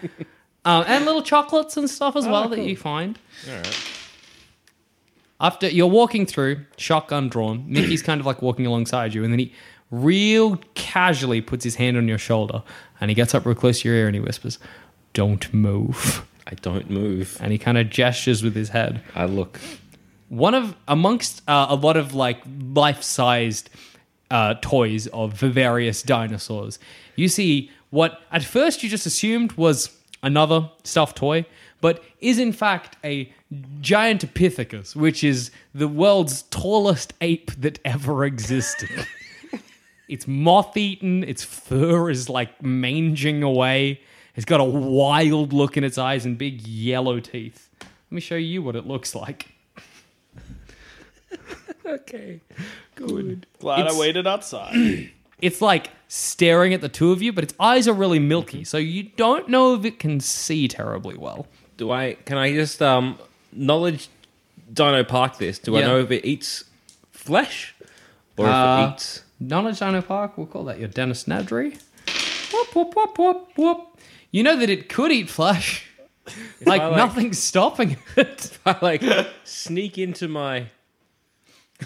Um, 0.65 0.83
and 0.87 1.05
little 1.05 1.21
chocolates 1.21 1.77
and 1.77 1.87
stuff 1.89 2.15
as 2.15 2.27
well 2.27 2.49
that 2.49 2.59
you 2.59 2.75
find. 2.75 3.19
All 3.47 3.55
right. 3.55 3.98
After 5.41 5.69
you're 5.69 5.87
walking 5.87 6.25
through, 6.25 6.65
shotgun 6.77 7.29
drawn, 7.29 7.63
Mickey's 7.67 8.01
kind 8.01 8.19
of 8.19 8.25
like 8.25 8.41
walking 8.41 8.65
alongside 8.65 9.13
you, 9.13 9.23
and 9.23 9.31
then 9.31 9.39
he 9.39 9.53
real 9.91 10.57
casually 10.75 11.41
puts 11.41 11.63
his 11.63 11.75
hand 11.75 11.97
on 11.97 12.07
your 12.07 12.17
shoulder 12.17 12.61
and 13.01 13.09
he 13.09 13.15
gets 13.15 13.33
up 13.33 13.45
real 13.45 13.55
close 13.55 13.81
to 13.81 13.87
your 13.87 13.97
ear 13.97 14.07
and 14.07 14.15
he 14.15 14.19
whispers, 14.19 14.59
Don't 15.13 15.51
move. 15.53 16.25
I 16.47 16.55
don't 16.55 16.89
move. 16.89 17.37
And 17.39 17.51
he 17.51 17.57
kind 17.57 17.77
of 17.77 17.89
gestures 17.89 18.43
with 18.43 18.55
his 18.55 18.69
head. 18.69 19.01
I 19.15 19.25
look. 19.25 19.59
One 20.29 20.53
of, 20.53 20.75
amongst 20.87 21.41
uh, 21.47 21.67
a 21.69 21.75
lot 21.75 21.97
of 21.97 22.13
like 22.13 22.41
life 22.73 23.03
sized 23.03 23.69
uh, 24.31 24.55
toys 24.61 25.07
of 25.07 25.33
various 25.33 26.03
dinosaurs, 26.03 26.79
you 27.15 27.27
see 27.27 27.71
what 27.89 28.21
at 28.31 28.43
first 28.43 28.83
you 28.83 28.89
just 28.89 29.05
assumed 29.05 29.53
was 29.53 29.95
another 30.21 30.69
stuffed 30.83 31.17
toy, 31.17 31.45
but 31.81 32.03
is 32.19 32.37
in 32.37 32.51
fact 32.51 32.97
a 33.03 33.31
Gigantopithecus, 33.53 34.95
which 34.95 35.23
is 35.23 35.51
the 35.73 35.87
world's 35.87 36.43
tallest 36.43 37.13
ape 37.21 37.51
that 37.59 37.79
ever 37.83 38.25
existed. 38.25 38.89
it's 40.07 40.27
moth 40.27 40.77
eaten, 40.77 41.23
its 41.23 41.43
fur 41.43 42.09
is 42.09 42.29
like 42.29 42.61
manging 42.61 43.41
away. 43.43 44.01
It's 44.35 44.45
got 44.45 44.59
a 44.59 44.63
wild 44.65 45.51
look 45.51 45.77
in 45.77 45.83
its 45.83 45.97
eyes 45.97 46.25
and 46.25 46.37
big 46.37 46.61
yellow 46.67 47.19
teeth. 47.19 47.69
Let 47.81 48.11
me 48.11 48.21
show 48.21 48.35
you 48.35 48.61
what 48.61 48.75
it 48.75 48.85
looks 48.85 49.15
like. 49.15 49.47
Okay. 51.85 52.41
Good. 52.93 53.47
Glad 53.59 53.79
It's- 53.79 53.95
I 53.95 53.99
waited 53.99 54.27
outside. 54.27 55.09
It's 55.41 55.61
like 55.61 55.89
staring 56.09 56.73
at 56.73 56.81
the 56.81 56.89
two 56.89 57.13
of 57.13 57.21
you, 57.21 57.31
but 57.31 57.45
its 57.45 57.53
eyes 57.61 57.87
are 57.87 57.93
really 57.93 58.19
milky, 58.19 58.65
so 58.65 58.77
you 58.77 59.03
don't 59.03 59.47
know 59.47 59.73
if 59.73 59.85
it 59.85 59.97
can 59.97 60.19
see 60.19 60.67
terribly 60.67 61.17
well. 61.17 61.47
Do 61.77 61.91
I? 61.91 62.15
Can 62.25 62.37
I 62.37 62.51
just 62.53 62.81
um 62.81 63.17
knowledge 63.51 64.07
Dino 64.71 65.03
Park 65.03 65.37
this? 65.37 65.59
Do 65.59 65.75
I 65.75 65.79
Yeah. 65.81 65.87
know 65.87 65.99
if 65.99 66.11
it 66.11 66.25
eats 66.25 66.63
flesh, 67.11 67.73
or 68.37 68.47
Uh, 68.47 68.83
if 68.85 68.89
it 68.89 68.93
eats. 68.95 69.23
Knowledge 69.39 69.79
Dino 69.79 70.01
Park, 70.01 70.37
we'll 70.37 70.47
call 70.47 70.65
that 70.65 70.79
your 70.79 70.87
Dennis 70.89 71.23
Nedry. 71.25 71.79
Whoop, 72.53 72.75
whoop, 72.75 72.95
whoop, 72.95 73.17
whoop, 73.17 73.47
whoop. 73.55 73.97
You 74.31 74.43
know 74.43 74.55
that 74.57 74.69
it 74.69 74.89
could 74.89 75.11
eat 75.11 75.29
flesh. 75.29 75.85
Like, 76.65 76.81
I 76.81 76.87
like- 76.89 76.97
nothing's 76.97 77.39
stopping 77.39 77.97
it. 78.15 78.57
I 78.65 78.75
like 78.81 79.01
sneak 79.43 79.97
into 79.97 80.27
my 80.27 80.65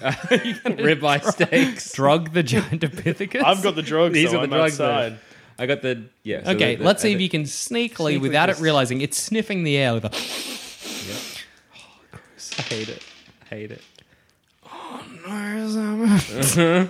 uh, 0.01 0.11
ribeye 0.11 1.23
steaks. 1.31 1.93
Drug 1.93 2.33
the 2.33 2.43
Gigantopithecus. 2.43 3.43
I've 3.43 3.61
got 3.63 3.75
the 3.75 3.81
drugs. 3.83 4.13
These 4.13 4.31
so 4.31 4.37
are 4.39 4.47
the 4.47 4.53
I'm 4.53 4.59
drugs. 4.59 4.77
there. 4.77 4.89
outside. 4.91 5.19
I 5.59 5.65
got 5.67 5.81
the 5.83 6.03
yeah. 6.23 6.43
so 6.43 6.51
Okay, 6.51 6.75
the- 6.75 6.79
the- 6.79 6.85
let's 6.85 7.01
see 7.01 7.11
I 7.11 7.15
if 7.15 7.21
you 7.21 7.29
can 7.29 7.43
sneakily, 7.43 8.17
Sneakily 8.17 8.21
without 8.21 8.49
it 8.49 8.53
just- 8.53 8.61
realizing, 8.63 8.99
it's 9.01 9.17
sniffing 9.17 9.63
the 9.63 9.77
air 9.77 9.93
with 9.93 10.05
a. 10.05 10.09
I 12.57 12.61
hate 12.61 12.89
it. 12.89 13.03
I 13.41 13.45
hate 13.45 13.71
it. 13.71 13.81
Oh 14.65 15.03
no! 16.57 16.89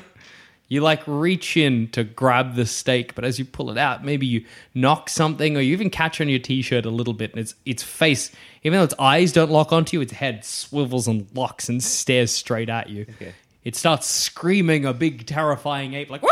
you 0.67 0.81
like 0.81 1.01
reach 1.05 1.55
in 1.57 1.87
to 1.89 2.03
grab 2.03 2.55
the 2.55 2.65
steak, 2.65 3.15
but 3.15 3.23
as 3.23 3.37
you 3.37 3.45
pull 3.45 3.69
it 3.69 3.77
out, 3.77 4.03
maybe 4.03 4.25
you 4.25 4.45
knock 4.73 5.09
something, 5.09 5.55
or 5.57 5.61
you 5.61 5.73
even 5.73 5.89
catch 5.89 6.19
on 6.21 6.29
your 6.29 6.39
t-shirt 6.39 6.85
a 6.85 6.89
little 6.89 7.13
bit, 7.13 7.31
and 7.31 7.39
its 7.39 7.55
its 7.65 7.83
face, 7.83 8.31
even 8.63 8.79
though 8.79 8.83
its 8.83 8.95
eyes 8.99 9.31
don't 9.31 9.51
lock 9.51 9.71
onto 9.71 9.97
you, 9.97 10.01
its 10.01 10.13
head 10.13 10.43
swivels 10.45 11.07
and 11.07 11.27
locks 11.33 11.69
and 11.69 11.83
stares 11.83 12.31
straight 12.31 12.69
at 12.69 12.89
you. 12.89 13.05
Okay. 13.15 13.33
It 13.63 13.75
starts 13.75 14.07
screaming 14.07 14.85
a 14.85 14.93
big, 14.93 15.25
terrifying 15.25 15.93
ape 15.93 16.09
like. 16.09 16.21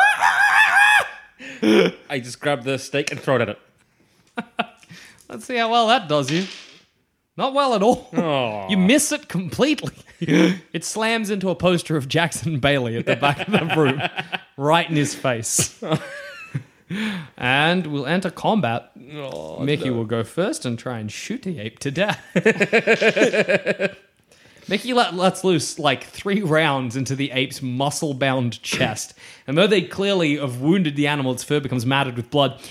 I 1.64 2.20
just 2.20 2.40
grab 2.40 2.64
the 2.64 2.78
steak 2.78 3.12
and 3.12 3.20
throw 3.20 3.36
it 3.36 3.42
at 3.42 3.50
it. 3.50 3.60
Let's 5.30 5.46
see 5.46 5.56
how 5.56 5.72
well 5.72 5.88
that 5.88 6.10
does 6.10 6.30
you. 6.32 6.46
Not 7.38 7.54
well 7.54 7.74
at 7.74 7.82
all. 7.82 8.10
Aw. 8.16 8.70
You 8.70 8.78
miss 8.78 9.12
it 9.12 9.28
completely. 9.30 9.94
it 10.20 10.84
slams 10.84 11.30
into 11.30 11.50
a 11.50 11.56
poster 11.56 11.96
of 11.98 12.08
Jackson 12.08 12.60
Bailey 12.60 12.98
at 12.98 13.06
the 13.06 13.16
back 13.16 13.48
of 13.48 13.52
the 13.52 13.74
room, 13.76 14.02
right 14.58 14.90
in 14.90 14.96
his 14.96 15.16
face. 15.16 15.82
and 17.38 17.88
we'll 17.88 18.06
enter 18.06 18.30
combat. 18.30 18.92
Mickey 18.96 19.90
will 19.90 20.06
go 20.06 20.24
first 20.24 20.66
and 20.66 20.78
try 20.78 21.00
and 21.00 21.12
shoot 21.12 21.42
the 21.44 21.60
ape 21.60 21.80
to 21.80 21.92
death. 21.92 22.20
Mickey 24.68 24.94
let, 24.94 25.16
lets 25.16 25.44
loose 25.44 25.80
like 25.80 26.04
three 26.04 26.42
rounds 26.42 26.96
into 26.96 27.16
the 27.16 27.32
ape's 27.32 27.62
muscle 27.62 28.14
bound 28.14 28.62
chest. 28.62 29.14
And 29.48 29.58
though 29.58 29.68
they 29.68 29.82
clearly 29.82 30.38
have 30.38 30.62
wounded 30.62 30.96
the 30.96 31.08
animal, 31.08 31.32
its 31.32 31.44
fur 31.44 31.60
becomes 31.60 31.86
matted 31.86 32.16
with 32.16 32.30
blood. 32.30 32.62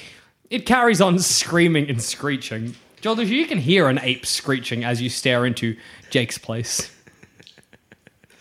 It 0.49 0.67
carries 0.67 1.01
on 1.01 1.19
screaming 1.19 1.89
and 1.91 2.01
screeching. 2.01 2.75
Joel, 3.01 3.23
you 3.23 3.47
can 3.47 3.59
hear 3.59 3.89
an 3.89 3.99
ape 4.03 4.27
screeching 4.27 4.85
as 4.85 5.01
you 5.01 5.09
stare 5.09 5.47
into 5.47 5.77
Jake's 6.11 6.39
place. 6.39 6.91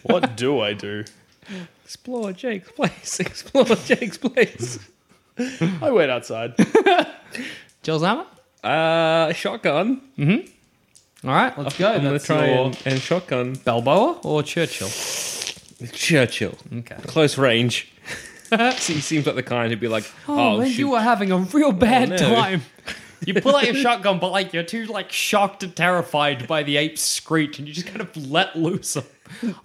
What 0.03 0.35
do 0.35 0.59
I 0.59 0.73
do? 0.73 1.05
Explore 1.85 2.33
Jake's 2.33 2.71
place. 2.71 3.19
Explore 3.19 3.65
Jake's 3.65 4.17
place. 4.17 4.79
I 5.81 5.91
wait 5.91 6.09
outside. 6.09 6.55
Joel 7.83 7.99
Zama? 7.99 8.27
Uh, 8.63 9.31
shotgun. 9.33 10.01
All 11.23 11.31
right, 11.31 11.57
let's 11.57 11.77
go. 11.77 11.89
I'm 11.89 11.97
gonna 11.97 12.11
That's 12.11 12.25
try 12.25 12.47
your 12.47 12.65
and, 12.67 12.81
and 12.85 12.99
shotgun 13.01 13.53
Balboa 13.65 14.19
or 14.23 14.43
Churchill? 14.43 14.89
Churchill. 15.91 16.55
Okay. 16.73 16.95
Close 17.07 17.37
range. 17.37 17.91
he 18.49 18.99
seems 19.01 19.25
like 19.25 19.35
the 19.35 19.43
kind 19.43 19.69
who'd 19.69 19.79
be 19.79 19.87
like, 19.87 20.09
Oh, 20.27 20.55
"Oh, 20.55 20.57
man, 20.59 20.69
shoot. 20.69 20.79
you 20.79 20.89
were 20.91 20.99
having 21.01 21.31
a 21.31 21.37
real 21.37 21.71
bad 21.71 22.09
no. 22.09 22.17
time. 22.17 22.61
You 23.25 23.33
pull 23.35 23.55
out 23.55 23.65
your 23.65 23.75
shotgun, 23.75 24.19
but 24.19 24.29
like 24.31 24.53
you're 24.53 24.63
too 24.63 24.85
like 24.85 25.11
shocked 25.11 25.63
and 25.63 25.75
terrified 25.75 26.47
by 26.47 26.63
the 26.63 26.77
ape's 26.77 27.01
screech, 27.01 27.59
and 27.59 27.67
you 27.67 27.73
just 27.73 27.87
kind 27.87 28.01
of 28.01 28.15
let 28.29 28.55
loose 28.55 28.97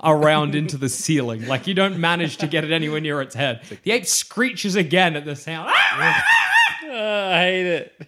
around 0.02 0.54
into 0.54 0.76
the 0.76 0.88
ceiling. 0.88 1.46
Like 1.46 1.66
you 1.66 1.74
don't 1.74 1.98
manage 1.98 2.36
to 2.38 2.46
get 2.46 2.64
it 2.64 2.72
anywhere 2.72 3.00
near 3.00 3.20
its 3.22 3.34
head. 3.34 3.62
The 3.84 3.92
ape 3.92 4.06
screeches 4.06 4.76
again 4.76 5.16
at 5.16 5.24
the 5.24 5.36
sound. 5.36 5.70
Ah, 5.70 7.32
I 7.32 7.38
hate 7.40 7.66
it. 7.66 8.02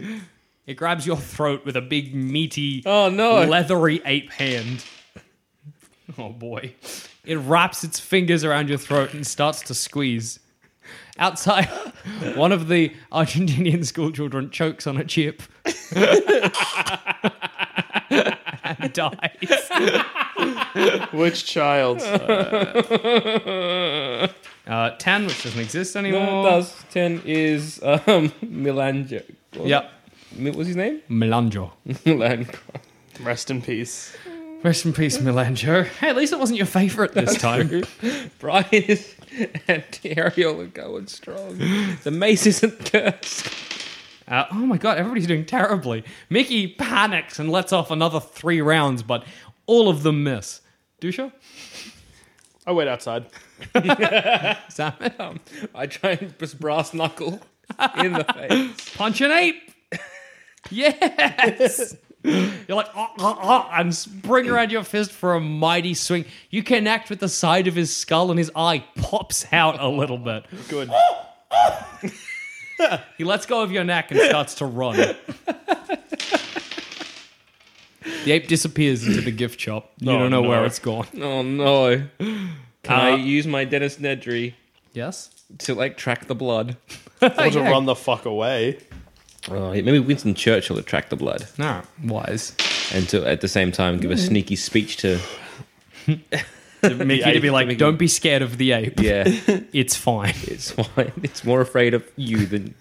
It 0.67 0.75
grabs 0.75 1.07
your 1.07 1.17
throat 1.17 1.65
with 1.65 1.77
a 1.77 1.81
big 1.81 2.15
meaty, 2.15 2.83
Oh, 2.85 3.09
no. 3.09 3.45
leathery 3.45 4.03
ape 4.05 4.31
hand. 4.33 4.85
Oh 6.19 6.31
boy! 6.31 6.73
It 7.25 7.37
wraps 7.37 7.85
its 7.85 8.01
fingers 8.01 8.43
around 8.45 8.69
your 8.69 8.79
throat 8.79 9.13
and 9.15 9.27
starts 9.27 9.61
to 9.63 9.75
squeeze. 9.75 10.39
Outside, 11.19 11.67
one 12.35 12.53
of 12.53 12.69
the 12.69 12.93
Argentinian 13.13 13.85
school 13.87 14.11
children 14.13 14.51
chokes 14.51 14.87
on 14.87 14.99
a 14.99 15.05
chip 15.05 15.43
and 18.11 18.93
dies. 18.93 19.71
Which 21.13 21.45
child? 21.47 22.03
Uh, 24.67 24.91
Tan, 24.99 25.27
which 25.27 25.45
doesn't 25.45 25.61
exist 25.61 25.95
No, 25.95 26.01
anymore. 26.01 26.49
it 26.49 26.51
does. 26.51 26.75
Ten 26.91 27.23
is 27.25 27.81
um 27.85 28.31
Milanjo. 28.45 29.23
Yep. 29.53 29.91
Mi- 30.35 30.51
What's 30.51 30.67
his 30.67 30.75
name? 30.75 31.03
Melanjo. 31.09 31.71
Milan. 32.05 32.49
Rest 33.21 33.49
in 33.53 33.63
peace. 33.63 34.17
Rest 34.63 34.85
in 34.85 34.93
peace, 34.93 35.19
Melanjo. 35.19 35.87
Hey, 35.87 36.09
at 36.09 36.17
least 36.17 36.33
it 36.33 36.39
wasn't 36.39 36.57
your 36.57 36.67
favorite 36.67 37.13
this 37.13 37.37
time. 37.39 37.85
Brian 38.39 38.67
is 38.73 39.15
and 39.69 39.85
Ariel 40.05 40.61
are 40.61 40.67
going 40.67 41.07
strong. 41.07 41.59
The 42.03 42.11
mace 42.11 42.47
isn't 42.47 42.91
cursed. 42.91 43.49
Uh, 44.27 44.45
oh 44.51 44.55
my 44.67 44.77
god, 44.77 44.99
everybody's 44.99 45.27
doing 45.27 45.45
terribly. 45.45 46.05
Mickey 46.31 46.69
panics 46.69 47.39
and 47.39 47.51
lets 47.51 47.73
off 47.73 47.91
another 47.91 48.19
three 48.19 48.61
rounds, 48.61 49.03
but 49.03 49.25
all 49.67 49.89
of 49.89 50.03
them 50.03 50.25
miss. 50.25 50.63
Dusha? 51.01 51.33
I 52.67 52.73
wait 52.73 52.89
outside. 52.89 53.27
Sam? 54.69 55.41
I 55.75 55.87
try 55.87 56.13
and 56.13 56.37
just 56.39 56.59
brass 56.59 56.93
knuckle 56.93 57.41
in 57.99 58.15
the 58.15 58.25
face. 58.25 58.97
Punch 58.97 59.21
an 59.21 59.33
ape! 59.33 59.71
Yes! 60.69 61.95
You're 62.69 62.77
like, 62.77 62.89
ah, 62.95 63.13
ah, 63.19 63.39
ah, 63.41 63.71
and 63.81 63.95
spring 63.95 64.49
around 64.49 64.73
your 64.73 64.83
fist 64.83 65.13
for 65.13 65.35
a 65.35 65.41
mighty 65.41 65.95
swing. 65.95 66.25
You 66.51 66.63
connect 66.63 67.09
with 67.11 67.21
the 67.21 67.29
side 67.29 67.67
of 67.69 67.75
his 67.75 67.95
skull, 67.95 68.31
and 68.31 68.39
his 68.39 68.51
eye 68.57 68.85
pops 68.97 69.47
out 69.53 69.81
a 69.81 69.89
little 69.89 70.19
bit. 70.19 70.45
Good. 70.69 70.91
He 73.17 73.25
lets 73.25 73.47
go 73.47 73.63
of 73.63 73.71
your 73.73 73.85
neck 73.85 74.11
and 74.11 74.21
starts 74.21 74.55
to 74.57 74.67
run. 74.67 74.97
The 78.25 78.33
ape 78.33 78.49
disappears 78.49 79.07
into 79.07 79.21
the 79.21 79.31
gift 79.31 79.61
shop. 79.61 79.91
You 79.99 80.11
Oh, 80.11 80.19
don't 80.19 80.31
know 80.31 80.43
no. 80.43 80.49
where 80.49 80.65
it's 80.65 80.79
gone. 80.79 81.07
Oh 81.21 81.43
no. 81.43 82.03
Can 82.19 82.51
I 83.01 83.17
use 83.17 83.47
my 83.47 83.65
Dennis 83.65 83.97
Nedry 83.97 84.55
Yes? 84.93 85.31
to 85.59 85.75
like 85.75 85.97
track 85.97 86.27
the 86.27 86.35
blood? 86.35 86.77
Or 87.23 87.31
to 87.31 87.51
Yeah. 87.51 87.71
run 87.71 87.87
the 87.87 87.95
fuck 87.95 88.27
away. 88.27 88.79
Oh, 89.51 89.71
maybe 89.71 89.99
Winston 90.01 90.35
Churchill 90.35 90.77
to 90.77 90.83
track 90.83 91.09
the 91.09 91.17
blood, 91.17 91.47
No, 91.59 91.83
wise. 92.05 92.53
and 92.93 93.09
to 93.11 93.25
at 93.27 93.41
the 93.43 93.49
same 93.49 93.71
time 93.73 93.99
give 93.99 94.11
a 94.11 94.17
sneaky 94.17 94.57
speech 94.57 94.97
to 94.99 95.21
Mickey 96.07 97.33
to 97.33 97.41
be 97.41 97.51
like, 97.51 97.77
don't 97.79 97.99
be 97.99 98.09
scared 98.09 98.43
of 98.43 98.59
the 98.59 98.73
ape. 98.73 99.01
yeah. 99.01 99.25
It's 99.73 99.97
fine. 99.97 100.35
It's 100.45 100.71
fine. 100.71 101.13
It's 101.23 101.45
more 101.45 101.61
afraid 101.61 101.95
of 101.95 102.05
you 102.17 102.47
than 102.47 102.75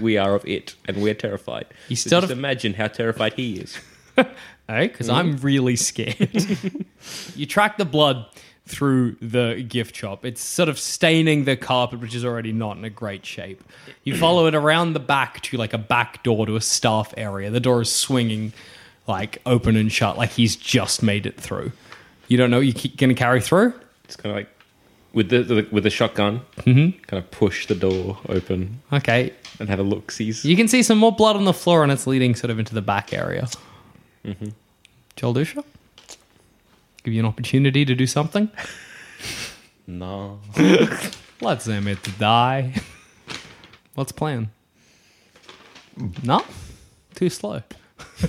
we 0.00 0.16
are 0.16 0.34
of 0.34 0.44
it, 0.46 0.74
and 0.86 1.02
we're 1.02 1.14
terrified. 1.14 1.66
You 1.88 1.96
So 1.96 2.10
sort 2.10 2.22
just 2.22 2.32
of- 2.32 2.38
imagine 2.38 2.74
how 2.74 2.88
terrified 2.88 3.34
he 3.34 3.56
is. 3.58 3.78
Eh? 4.68 4.88
Because 4.88 5.08
I'm 5.08 5.36
really 5.36 5.76
scared. 5.76 6.16
you 7.36 7.46
track 7.46 7.78
the 7.78 7.84
blood 7.84 8.26
through 8.66 9.12
the 9.22 9.64
gift 9.68 9.94
shop. 9.94 10.24
It's 10.24 10.40
sort 10.42 10.68
of 10.68 10.78
staining 10.78 11.44
the 11.44 11.56
carpet, 11.56 12.00
which 12.00 12.14
is 12.14 12.24
already 12.24 12.52
not 12.52 12.76
in 12.76 12.84
a 12.84 12.90
great 12.90 13.24
shape. 13.24 13.62
You 14.04 14.16
follow 14.18 14.46
it 14.46 14.54
around 14.54 14.92
the 14.94 15.00
back 15.00 15.40
to 15.42 15.56
like 15.56 15.72
a 15.72 15.78
back 15.78 16.22
door 16.24 16.46
to 16.46 16.56
a 16.56 16.60
staff 16.60 17.14
area. 17.16 17.50
The 17.50 17.60
door 17.60 17.80
is 17.82 17.92
swinging 17.92 18.52
like 19.06 19.40
open 19.46 19.76
and 19.76 19.90
shut, 19.92 20.18
like 20.18 20.30
he's 20.30 20.56
just 20.56 21.02
made 21.02 21.26
it 21.26 21.40
through. 21.40 21.70
You 22.28 22.36
don't 22.36 22.50
know 22.50 22.58
what 22.58 22.66
you're 22.84 22.92
going 22.96 23.08
to 23.10 23.14
carry 23.14 23.40
through? 23.40 23.72
It's 24.04 24.16
kind 24.16 24.32
of 24.32 24.36
like 24.36 24.48
with 25.12 25.28
the, 25.30 25.42
the 25.44 25.68
with 25.70 25.84
the 25.84 25.90
shotgun, 25.90 26.40
kind 26.64 26.94
of 27.12 27.30
push 27.30 27.66
the 27.66 27.74
door 27.76 28.18
open 28.28 28.80
Okay. 28.92 29.32
and 29.60 29.68
have 29.68 29.78
a 29.78 29.82
look. 29.84 30.10
Sees 30.10 30.44
You 30.44 30.56
can 30.56 30.66
see 30.66 30.82
some 30.82 30.98
more 30.98 31.12
blood 31.12 31.36
on 31.36 31.44
the 31.44 31.52
floor, 31.54 31.84
and 31.84 31.92
it's 31.92 32.06
leading 32.06 32.34
sort 32.34 32.50
of 32.50 32.58
into 32.58 32.74
the 32.74 32.82
back 32.82 33.12
area. 33.14 33.46
Mm-hmm. 34.24 34.48
Joel 35.14 35.34
Dusha? 35.34 35.64
Give 37.06 37.14
you 37.14 37.20
an 37.20 37.26
opportunity 37.26 37.84
to 37.84 37.94
do 37.94 38.04
something? 38.04 38.50
no. 39.86 40.40
Let's 41.40 41.64
them 41.64 41.86
it 41.86 42.02
to 42.02 42.10
die. 42.10 42.74
What's 43.94 44.10
plan? 44.10 44.50
No? 46.24 46.44
Too 47.14 47.30
slow. 47.30 47.62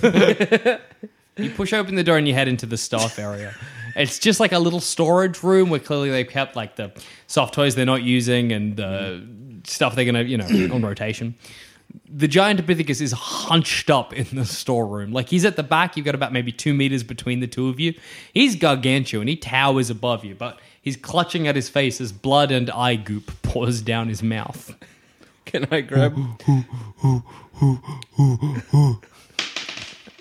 you 1.36 1.50
push 1.56 1.72
open 1.72 1.96
the 1.96 2.04
door 2.04 2.18
and 2.18 2.28
you 2.28 2.34
head 2.34 2.46
into 2.46 2.66
the 2.66 2.76
staff 2.76 3.18
area. 3.18 3.52
It's 3.96 4.20
just 4.20 4.38
like 4.38 4.52
a 4.52 4.60
little 4.60 4.78
storage 4.78 5.42
room 5.42 5.70
where 5.70 5.80
clearly 5.80 6.10
they've 6.10 6.28
kept 6.28 6.54
like 6.54 6.76
the 6.76 6.92
soft 7.26 7.54
toys 7.54 7.74
they're 7.74 7.84
not 7.84 8.04
using 8.04 8.52
and 8.52 8.76
the 8.76 9.26
stuff 9.64 9.96
they're 9.96 10.04
gonna, 10.04 10.22
you 10.22 10.36
know, 10.36 10.44
on 10.72 10.82
rotation. 10.82 11.34
The 12.10 12.28
Gigantopithecus 12.28 13.00
is 13.00 13.12
hunched 13.12 13.90
up 13.90 14.12
in 14.12 14.26
the 14.32 14.44
storeroom. 14.44 15.12
Like 15.12 15.28
he's 15.28 15.44
at 15.44 15.56
the 15.56 15.62
back. 15.62 15.96
You've 15.96 16.06
got 16.06 16.14
about 16.14 16.32
maybe 16.32 16.52
two 16.52 16.74
meters 16.74 17.02
between 17.02 17.40
the 17.40 17.46
two 17.46 17.68
of 17.68 17.78
you. 17.78 17.94
He's 18.32 18.56
gargantuan. 18.56 19.28
He 19.28 19.36
towers 19.36 19.90
above 19.90 20.24
you, 20.24 20.34
but 20.34 20.58
he's 20.80 20.96
clutching 20.96 21.46
at 21.46 21.56
his 21.56 21.68
face 21.68 22.00
as 22.00 22.12
blood 22.12 22.50
and 22.50 22.70
eye 22.70 22.96
goop 22.96 23.42
pours 23.42 23.82
down 23.82 24.08
his 24.08 24.22
mouth. 24.22 24.74
Can 25.44 25.66
I 25.70 25.80
grab 25.80 26.14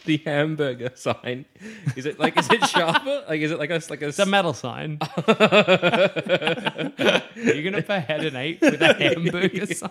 the 0.08 0.18
hamburger 0.26 0.92
sign? 0.96 1.46
Is 1.96 2.06
it 2.08 2.20
like 2.20 2.36
is 2.38 2.50
it 2.50 2.66
sharper? 2.70 3.26
Like 3.30 3.42
is 3.42 3.52
it 3.52 3.60
like 3.60 3.70
a 3.70 3.80
like 3.90 4.02
a 4.02 4.08
It's 4.08 4.18
a 4.20 4.26
metal 4.26 4.54
sign. 4.54 4.98
You're 7.36 7.64
gonna 7.64 7.84
behead 7.86 8.26
an 8.26 8.36
ape 8.36 8.62
with 8.62 8.82
a 8.82 8.94
hamburger 8.96 9.66
sign. 9.74 9.90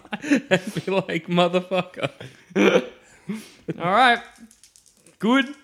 and 0.50 0.84
be 0.84 0.90
like 0.90 1.28
motherfucker? 1.28 2.10
All 3.78 3.92
right. 3.92 4.20
Good. 5.18 5.54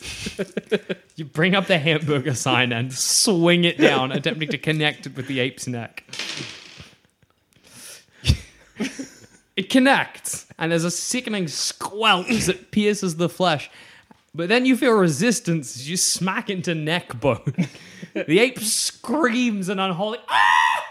you 1.16 1.24
bring 1.26 1.54
up 1.54 1.66
the 1.66 1.78
hamburger 1.78 2.34
sign 2.34 2.72
and 2.72 2.92
swing 2.92 3.64
it 3.64 3.76
down, 3.78 4.10
attempting 4.12 4.48
to 4.50 4.58
connect 4.58 5.06
it 5.06 5.16
with 5.16 5.26
the 5.26 5.40
ape's 5.40 5.66
neck. 5.66 6.04
it 9.56 9.68
connects, 9.68 10.46
and 10.58 10.72
there's 10.72 10.84
a 10.84 10.90
sickening 10.90 11.48
squelch 11.48 12.30
as 12.30 12.48
it 12.48 12.70
pierces 12.70 13.16
the 13.16 13.28
flesh. 13.28 13.70
But 14.34 14.48
then 14.48 14.64
you 14.64 14.76
feel 14.76 14.92
resistance 14.92 15.76
as 15.76 15.90
you 15.90 15.96
smack 15.98 16.48
into 16.48 16.74
neck 16.74 17.20
bone. 17.20 17.54
the 18.14 18.38
ape 18.38 18.58
screams 18.60 19.68
an 19.68 19.78
unholy. 19.78 20.18
"Ah!" 20.28 20.86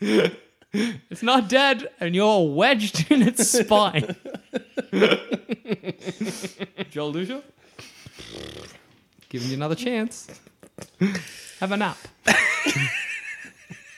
it's 0.00 1.22
not 1.22 1.48
dead, 1.50 1.90
and 2.00 2.14
you're 2.14 2.48
wedged 2.54 3.10
in 3.10 3.22
its 3.22 3.46
spine. 3.46 4.16
Joel 6.90 7.12
Lucia? 7.12 7.42
Giving 9.28 9.48
you 9.48 9.54
another 9.54 9.74
chance. 9.74 10.28
Have 11.60 11.72
a 11.72 11.76
nap. 11.76 11.98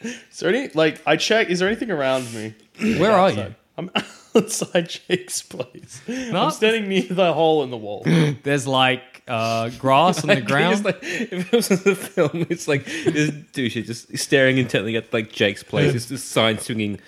Is 0.01 0.39
there 0.41 0.49
any 0.51 0.69
like 0.75 1.01
I 1.07 1.17
check? 1.17 1.49
Is 1.49 1.61
there 1.61 1.69
anything 1.69 1.91
around 1.91 2.33
me? 2.35 2.55
Where 2.99 3.13
are 3.13 3.31
you? 3.31 3.55
I'm 3.77 3.91
outside 4.39 4.89
Jake's 5.09 5.43
place. 5.43 6.01
I'm 6.09 6.51
standing 6.51 6.89
near 6.89 7.03
the 7.09 7.33
hole 7.33 7.63
in 7.65 7.71
the 7.71 7.77
wall. 7.77 8.03
There's 8.43 8.67
like 8.67 9.23
uh, 9.29 9.71
grass 9.79 10.23
on 10.23 10.29
the 10.29 10.41
ground. 10.53 10.85
Like, 10.85 10.99
if 11.03 11.53
it 11.53 11.57
was 11.57 11.71
in 11.71 11.83
the 11.83 11.95
film, 11.95 12.47
it's 12.49 12.67
like 12.69 12.85
this 12.87 13.31
douche 13.53 13.75
just 13.75 14.17
staring 14.17 14.59
intently 14.59 14.97
at 14.97 15.13
like 15.13 15.31
Jake's 15.33 15.63
place. 15.63 15.95
It's 15.95 16.07
this 16.07 16.25
sign 16.25 16.59
swinging. 16.59 17.01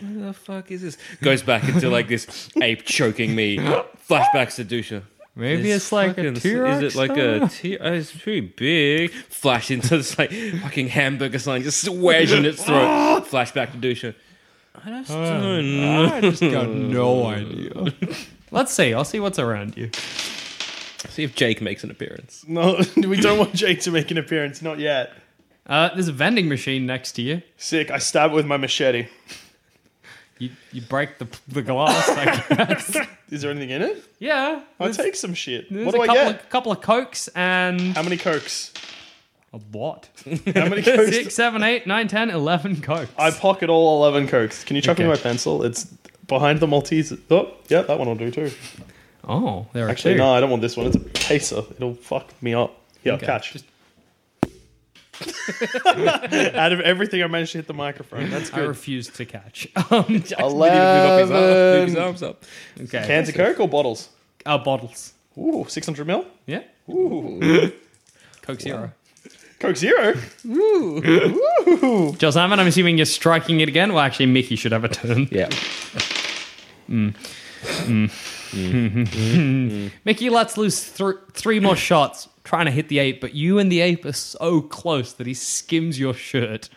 What 0.00 0.20
the 0.26 0.32
fuck 0.32 0.70
is 0.70 0.82
this? 0.82 0.98
Goes 1.20 1.42
back 1.42 1.68
into 1.68 1.88
like 1.90 2.08
this 2.08 2.48
ape 2.60 2.84
choking 2.84 3.34
me. 3.34 3.56
Flashbacks 4.08 4.56
to 4.56 4.64
Dusha. 4.64 5.02
Maybe 5.34 5.70
it's 5.70 5.92
like 5.92 6.18
a 6.18 6.24
fucking- 6.24 6.34
T-Rex. 6.34 6.82
Is 6.82 6.94
it 6.96 6.98
like 6.98 7.16
a 7.16 7.46
T? 7.48 7.78
Oh, 7.78 7.92
it's 7.92 8.10
pretty 8.10 8.40
big. 8.40 9.12
Flash 9.12 9.70
into 9.70 9.96
this 9.98 10.18
like 10.18 10.32
fucking 10.32 10.88
hamburger 10.88 11.38
sign, 11.38 11.62
just 11.62 11.88
wedging 11.88 12.44
its 12.44 12.64
throat. 12.64 13.24
Flashback 13.30 13.70
to 13.72 13.78
Dusha. 13.78 14.14
I 14.84 14.90
just 15.00 15.10
don't 15.10 15.80
know. 15.80 16.06
I 16.14 16.20
just 16.20 16.40
got 16.42 16.68
no 16.68 17.26
idea. 17.28 17.72
Let's 18.50 18.72
see. 18.72 18.94
I'll 18.94 19.04
see 19.04 19.20
what's 19.20 19.38
around 19.38 19.76
you. 19.76 19.90
See 21.10 21.22
if 21.24 21.34
Jake 21.34 21.60
makes 21.60 21.84
an 21.84 21.90
appearance. 21.90 22.44
No, 22.46 22.80
we 22.96 23.20
don't 23.20 23.38
want 23.38 23.54
Jake 23.54 23.80
to 23.82 23.90
make 23.90 24.10
an 24.10 24.18
appearance. 24.18 24.62
Not 24.62 24.78
yet. 24.78 25.12
Uh, 25.66 25.90
there's 25.94 26.08
a 26.08 26.12
vending 26.12 26.48
machine 26.48 26.86
next 26.86 27.12
to 27.12 27.22
you. 27.22 27.42
Sick. 27.56 27.90
I 27.90 27.98
stab 27.98 28.30
it 28.30 28.34
with 28.34 28.46
my 28.46 28.56
machete. 28.56 29.08
You 30.38 30.50
you 30.72 30.80
break 30.82 31.18
the 31.18 31.26
the 31.48 31.62
glass. 31.62 32.08
I 32.08 32.24
guess. 32.54 32.96
Is 33.30 33.42
there 33.42 33.50
anything 33.50 33.70
in 33.70 33.82
it? 33.82 34.04
yeah. 34.20 34.62
I'll 34.80 34.86
there's- 34.86 34.96
take 34.96 35.14
some 35.16 35.34
shit. 35.34 35.70
There's 35.70 35.84
What 35.86 35.94
do 35.94 36.00
a 36.00 36.04
I 36.04 36.06
couple 36.06 36.22
get? 36.32 36.40
Of, 36.42 36.48
couple 36.50 36.72
of 36.72 36.80
cokes 36.80 37.28
and 37.34 37.80
How 37.96 38.02
many 38.02 38.16
cokes? 38.16 38.72
A 39.52 39.58
what? 39.58 40.08
How 40.54 40.68
many 40.68 40.82
cokes? 40.82 41.08
Six, 41.10 41.34
seven, 41.34 41.62
eight, 41.62 41.86
nine, 41.86 42.08
ten, 42.08 42.30
eleven 42.30 42.80
cokes. 42.80 43.10
I 43.18 43.30
pocket 43.30 43.70
all 43.70 43.98
11 44.04 44.28
cokes. 44.28 44.64
Can 44.64 44.76
you 44.76 44.82
chuck 44.82 44.98
me 44.98 45.04
Okay. 45.04 45.12
my 45.14 45.20
pencil? 45.20 45.62
It's 45.64 45.84
behind 46.26 46.60
the 46.60 46.66
Maltese. 46.66 47.12
Oh, 47.30 47.52
yeah, 47.68 47.82
that 47.82 47.98
one 47.98 48.08
will 48.08 48.14
do 48.14 48.30
too. 48.30 48.50
oh, 49.26 49.66
there 49.72 49.86
are 49.86 49.90
Actually, 49.90 50.14
two. 50.14 50.18
no, 50.18 50.32
I 50.34 50.40
don't 50.40 50.50
want 50.50 50.60
this 50.62 50.76
one. 50.76 50.86
It's 50.86 50.96
a 50.96 51.00
pacer. 51.00 51.62
It'll 51.76 51.94
fuck 51.94 52.30
me 52.42 52.52
up. 52.54 52.78
Yeah, 53.04 53.14
Okay, 53.14 53.26
catch. 53.26 53.52
just- 53.52 53.64
Out 55.86 56.72
of 56.72 56.80
everything, 56.80 57.22
I 57.22 57.26
managed 57.26 57.52
to 57.52 57.58
hit 57.58 57.66
the 57.66 57.74
microphone. 57.74 58.30
That's 58.30 58.50
good. 58.50 58.58
I 58.58 58.62
good. 58.62 58.68
refuse 58.68 59.08
to 59.08 59.24
catch. 59.24 59.66
Um, 59.90 60.04
Move 60.08 60.32
up 60.32 60.32
his, 60.32 60.32
arm, 60.32 60.52
move 60.52 61.20
his 61.20 61.30
Eleven 61.30 61.96
arms 61.98 62.22
up. 62.22 62.44
okay. 62.80 63.04
cans 63.06 63.28
of 63.30 63.34
Coke 63.34 63.58
or 63.58 63.68
bottles? 63.68 64.10
Uh, 64.46 64.58
bottles. 64.58 65.14
Ooh, 65.38 65.64
600 65.68 66.06
mil? 66.06 66.24
Yeah. 66.46 66.62
Ooh. 66.90 67.72
Coke 68.42 68.60
Zero. 68.60 68.92
Coke 69.58 69.76
Zero? 69.76 70.14
Joel 72.16 72.32
Simon, 72.32 72.60
I'm 72.60 72.66
assuming 72.66 72.96
you're 72.96 73.06
striking 73.06 73.60
it 73.60 73.68
again. 73.68 73.92
Well, 73.92 74.02
actually, 74.04 74.26
Mickey 74.26 74.56
should 74.56 74.72
have 74.72 74.84
a 74.84 74.88
turn. 74.88 75.28
Yeah. 75.30 75.48
Mm. 76.88 77.14
Mickey 80.04 80.30
lets 80.30 80.56
loose 80.56 80.90
th- 80.92 81.16
three 81.32 81.60
more 81.60 81.76
shots, 81.76 82.28
trying 82.44 82.66
to 82.66 82.70
hit 82.70 82.88
the 82.88 82.98
ape, 82.98 83.20
but 83.20 83.34
you 83.34 83.58
and 83.58 83.70
the 83.70 83.80
ape 83.80 84.04
are 84.04 84.12
so 84.12 84.60
close 84.62 85.12
that 85.14 85.26
he 85.26 85.34
skims 85.34 85.98
your 85.98 86.14
shirt. 86.14 86.68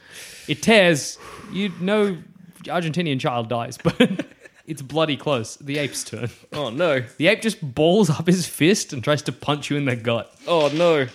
It 0.47 0.61
tears. 0.61 1.17
You 1.51 1.71
know, 1.79 2.17
Argentinian 2.63 3.19
child 3.19 3.47
dies, 3.47 3.77
but 3.77 4.25
it's 4.65 4.81
bloody 4.81 5.17
close. 5.17 5.55
The 5.57 5.77
ape's 5.77 6.03
turn. 6.03 6.29
Oh 6.51 6.69
no. 6.69 7.03
The 7.17 7.27
ape 7.27 7.41
just 7.41 7.61
balls 7.75 8.09
up 8.09 8.27
his 8.27 8.47
fist 8.47 8.91
and 8.91 9.03
tries 9.03 9.21
to 9.23 9.31
punch 9.31 9.69
you 9.69 9.77
in 9.77 9.85
the 9.85 9.95
gut. 9.95 10.33
Oh 10.47 10.69
no. 10.73 11.07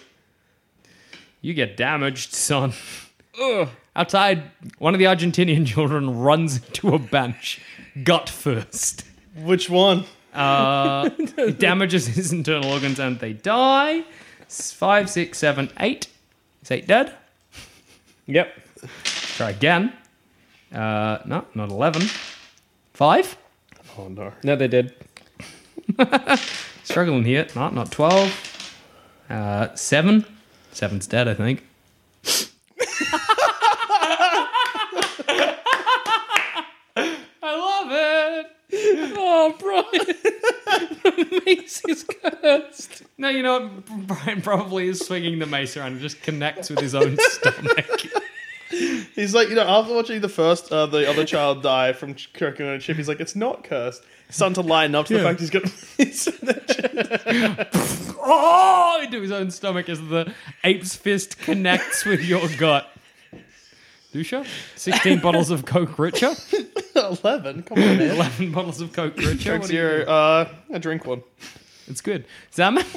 You 1.46 1.54
get 1.54 1.76
damaged, 1.76 2.32
son. 2.35 2.72
Ugh. 3.40 3.68
Outside, 3.94 4.50
one 4.78 4.94
of 4.94 4.98
the 4.98 5.04
Argentinian 5.04 5.64
children 5.74 6.18
runs 6.18 6.56
into 6.56 6.92
a 6.92 6.98
bench, 6.98 7.61
gut 8.02 8.28
first. 8.28 9.04
Which 9.44 9.70
one? 9.70 10.06
Uh, 10.35 11.09
it 11.38 11.61
damages 11.61 12.09
his 12.09 12.32
internal 12.32 12.68
organs 12.72 12.98
and 12.98 13.20
they 13.20 13.32
die. 13.32 14.02
S- 14.46 14.72
Five, 14.72 15.09
six, 15.09 15.38
seven, 15.38 15.70
eight. 15.78 16.09
Is 16.62 16.72
eight 16.72 16.88
dead? 16.88 17.14
Yep. 18.26 18.52
Try 19.04 19.50
again. 19.50 19.92
Uh, 20.74 21.18
no, 21.26 21.44
not 21.54 21.70
11. 21.70 22.02
Five? 22.92 23.37
Oh 23.96 24.09
no. 24.09 24.32
No, 24.42 24.56
they 24.56 24.66
did. 24.66 24.94
Struggling 26.82 27.22
here. 27.22 27.46
Not, 27.54 27.72
not 27.72 27.92
12. 27.92 28.74
Uh, 29.30 29.74
seven. 29.76 30.24
Seven's 30.76 31.06
dead, 31.06 31.26
I 31.26 31.32
think. 31.32 31.64
I 37.42 37.56
love 37.56 37.88
it. 37.90 38.46
Oh, 39.16 39.54
Brian. 39.58 40.06
the 41.02 41.42
mace 41.46 41.82
is 41.88 42.04
cursed. 42.04 43.04
No, 43.16 43.30
you 43.30 43.42
know 43.42 43.68
what? 43.68 44.06
Brian 44.06 44.42
probably 44.42 44.88
is 44.88 45.00
swinging 45.00 45.38
the 45.38 45.46
mace 45.46 45.78
around 45.78 45.92
and 45.92 46.00
just 46.00 46.20
connects 46.22 46.68
with 46.68 46.80
his 46.80 46.94
own 46.94 47.16
stomach. 47.20 48.02
He's 48.70 49.35
like, 49.35 49.48
you 49.48 49.55
know, 49.55 49.66
after 49.66 49.94
watching 49.94 50.20
the 50.20 50.29
first, 50.29 50.72
uh, 50.72 50.87
the 50.87 51.09
other 51.09 51.24
child 51.24 51.62
die 51.62 51.92
from 51.92 52.14
ch- 52.14 52.33
choking 52.33 52.66
on 52.66 52.74
a 52.74 52.79
chip, 52.79 52.96
he's 52.96 53.09
like, 53.09 53.20
it's 53.20 53.37
not 53.37 53.64
cursed. 53.64 54.02
Starting 54.29 54.55
to 54.55 54.61
lighten 54.62 54.96
up 54.96 55.07
to 55.07 55.14
the 55.14 55.22
fact 55.22 55.38
he's 55.38 55.50
got. 55.50 55.62
oh, 58.20 59.00
into 59.02 59.20
his 59.20 59.31
own 59.31 59.50
stomach 59.50 59.88
as 59.88 60.00
the 60.09 60.33
ape's 60.64 60.96
fist 60.96 61.38
connects 61.38 62.05
with 62.05 62.24
your 62.24 62.48
gut. 62.59 62.90
Dusha? 64.12 64.46
16 64.76 65.20
bottles 65.20 65.50
of 65.50 65.64
Coke 65.64 65.98
Richer? 65.98 66.35
11? 66.96 67.64
Come 67.64 67.79
on, 67.79 67.98
man. 67.98 68.00
11 68.00 68.52
bottles 68.52 68.81
of 68.81 68.92
Coke 68.92 69.16
Richer? 69.16 69.59
What 69.59 69.68
do 69.68 69.74
you 69.74 69.81
Zero. 69.81 70.05
do? 70.05 70.11
Uh, 70.11 70.48
I 70.72 70.79
drink 70.79 71.07
one. 71.07 71.22
It's 71.88 72.01
good. 72.01 72.25
Zam? 72.53 72.79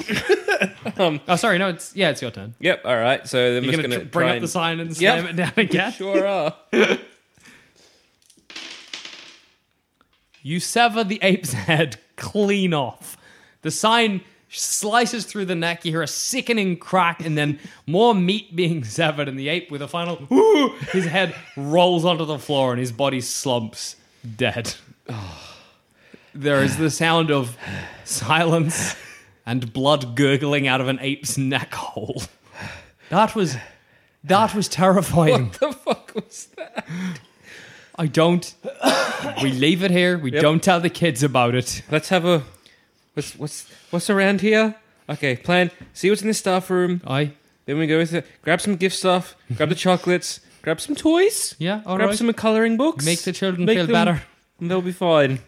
Um, 0.98 1.20
oh, 1.26 1.36
sorry, 1.36 1.56
no, 1.56 1.68
it's 1.68 1.96
yeah, 1.96 2.10
it's 2.10 2.20
your 2.20 2.30
turn. 2.30 2.54
Yep. 2.58 2.82
All 2.84 2.96
right. 2.96 3.26
So 3.26 3.56
I'm 3.56 3.64
You're 3.64 3.72
just 3.72 3.82
gonna, 3.82 3.98
tr- 4.00 4.10
bring 4.10 4.28
up 4.28 4.40
the 4.40 4.48
sign 4.48 4.78
and 4.80 4.94
slam 4.94 5.26
it 5.26 5.36
down 5.36 5.52
again. 5.56 5.92
Sure 5.92 6.26
are. 6.26 6.54
You 10.42 10.60
sever 10.60 11.04
the 11.04 11.18
ape's 11.22 11.52
head 11.52 11.98
clean 12.16 12.74
off. 12.74 13.16
The 13.62 13.70
sign 13.70 14.22
slices 14.48 15.24
through 15.24 15.46
the 15.46 15.54
neck. 15.54 15.84
You 15.84 15.92
hear 15.92 16.02
a 16.02 16.06
sickening 16.08 16.76
crack, 16.76 17.24
and 17.24 17.36
then 17.36 17.58
more 17.86 18.14
meat 18.14 18.54
being 18.56 18.84
severed. 18.98 19.28
And 19.28 19.38
the 19.38 19.48
ape, 19.48 19.70
with 19.70 19.82
a 19.82 19.88
final, 19.88 20.16
his 20.92 21.06
head 21.06 21.34
rolls 21.56 22.04
onto 22.04 22.24
the 22.24 22.38
floor, 22.38 22.72
and 22.72 22.80
his 22.80 22.92
body 22.92 23.20
slumps 23.20 23.96
dead. 24.36 24.74
There 26.34 26.62
is 26.62 26.76
the 26.76 26.90
sound 26.90 27.30
of 27.30 27.56
silence 28.04 28.94
and 29.46 29.72
blood 29.72 30.14
gurgling 30.16 30.68
out 30.68 30.80
of 30.80 30.88
an 30.88 30.98
ape's 31.00 31.36
neck 31.36 31.74
hole. 31.74 32.22
That 33.08 33.34
was 33.34 33.56
that 34.24 34.54
was 34.54 34.68
terrifying. 34.68 35.46
What 35.46 35.60
the 35.60 35.72
fuck 35.72 36.12
was 36.14 36.48
that? 36.56 36.86
I 37.98 38.06
don't. 38.06 38.54
we 39.42 39.50
leave 39.52 39.82
it 39.82 39.90
here. 39.90 40.16
We 40.18 40.32
Yep. 40.32 40.42
don't 40.42 40.62
tell 40.62 40.80
the 40.80 40.90
kids 40.90 41.22
about 41.22 41.54
it. 41.54 41.82
Let's 41.90 42.08
have 42.10 42.24
a. 42.24 42.42
What's 43.14 43.34
what's 43.36 43.66
what's 43.90 44.08
around 44.08 44.40
here? 44.40 44.76
Okay, 45.08 45.36
plan. 45.36 45.70
See 45.92 46.08
what's 46.08 46.22
in 46.22 46.28
the 46.28 46.34
staff 46.34 46.70
room. 46.70 47.00
Aye. 47.06 47.32
Then 47.66 47.78
we 47.78 47.86
go 47.86 47.98
with 47.98 48.14
it. 48.14 48.24
Grab 48.42 48.60
some 48.60 48.76
gift 48.76 48.96
stuff. 48.96 49.34
grab 49.56 49.68
the 49.68 49.74
chocolates. 49.74 50.40
Grab 50.62 50.80
some 50.80 50.94
toys. 50.94 51.56
Yeah, 51.58 51.82
all 51.86 51.96
grab 51.96 52.10
right. 52.10 52.18
some 52.18 52.32
coloring 52.32 52.76
books. 52.76 53.04
Make 53.04 53.22
the 53.22 53.32
children 53.32 53.64
Make 53.64 53.76
feel 53.78 53.86
them- 53.86 53.92
better. 53.94 54.22
and 54.60 54.70
They'll 54.70 54.82
be 54.82 54.92
fine. 54.92 55.40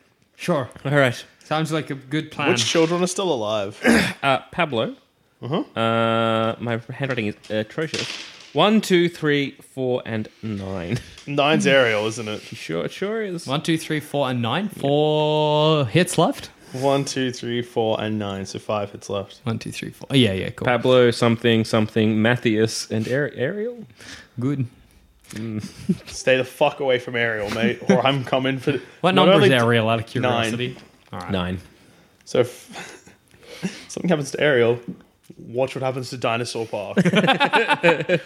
Sure. 0.43 0.69
All 0.85 0.91
right. 0.91 1.25
Sounds 1.45 1.71
like 1.71 1.91
a 1.91 1.95
good 1.95 2.33
plan. 2.33 2.51
Which 2.51 2.67
children 2.67 3.01
are 3.01 3.07
still 3.07 3.33
alive? 3.33 3.79
Uh, 4.23 4.39
Pablo. 4.53 4.95
Uh-huh. 5.43 5.63
Uh, 5.79 6.55
my 6.61 6.81
handwriting 6.93 7.27
is 7.27 7.35
atrocious. 7.51 8.09
One, 8.53 8.81
two, 8.81 9.09
three, 9.09 9.53
four, 9.75 10.01
and 10.07 10.29
nine. 10.43 10.99
Nine's 11.27 11.67
Ariel, 11.67 12.07
isn't 12.07 12.29
it? 12.29 12.41
Sure, 12.43 12.85
it 12.85 12.93
sure 12.93 13.21
is. 13.23 13.47
One, 13.49 13.63
two, 13.63 13.77
three, 13.79 13.99
four, 13.99 14.29
and 14.31 14.41
nine. 14.41 14.69
Four 14.69 15.87
hits 15.87 16.19
left. 16.19 16.51
One, 16.73 17.05
two, 17.05 17.33
three, 17.33 17.63
four, 17.63 18.01
and 18.01 18.17
nine. 18.19 18.47
So 18.47 18.61
five 18.61 18.93
hits 18.93 19.11
left. 19.11 19.41
One, 19.43 19.59
two, 19.59 19.73
three, 19.73 19.91
four. 19.91 20.07
Oh, 20.11 20.15
yeah, 20.15 20.33
yeah, 20.35 20.51
cool. 20.51 20.67
Pablo, 20.67 21.11
something, 21.11 21.65
something, 21.65 22.23
Matthias, 22.23 22.89
and 22.91 23.09
Ari- 23.09 23.37
Ariel. 23.37 23.85
Good. 24.39 24.67
Stay 26.07 26.37
the 26.37 26.45
fuck 26.45 26.81
away 26.81 26.99
from 26.99 27.17
Ariel, 27.17 27.51
mate, 27.51 27.81
or 27.89 28.07
I'm 28.07 28.25
coming 28.25 28.59
for. 28.59 28.81
What 29.01 29.15
number 29.15 29.41
is 29.43 29.51
Ariel 29.51 29.89
out 29.89 29.99
of 30.01 30.07
curiosity? 30.07 30.77
All 31.13 31.21
right. 31.21 31.31
Nine. 31.31 31.59
So 32.25 32.41
if 32.41 33.11
something 33.89 34.09
happens 34.09 34.31
to 34.33 34.41
Ariel, 34.41 34.79
watch 35.39 35.75
what 35.75 35.83
happens 35.83 36.11
to 36.11 36.19
Dinosaur 36.19 36.67
Park. 36.67 36.99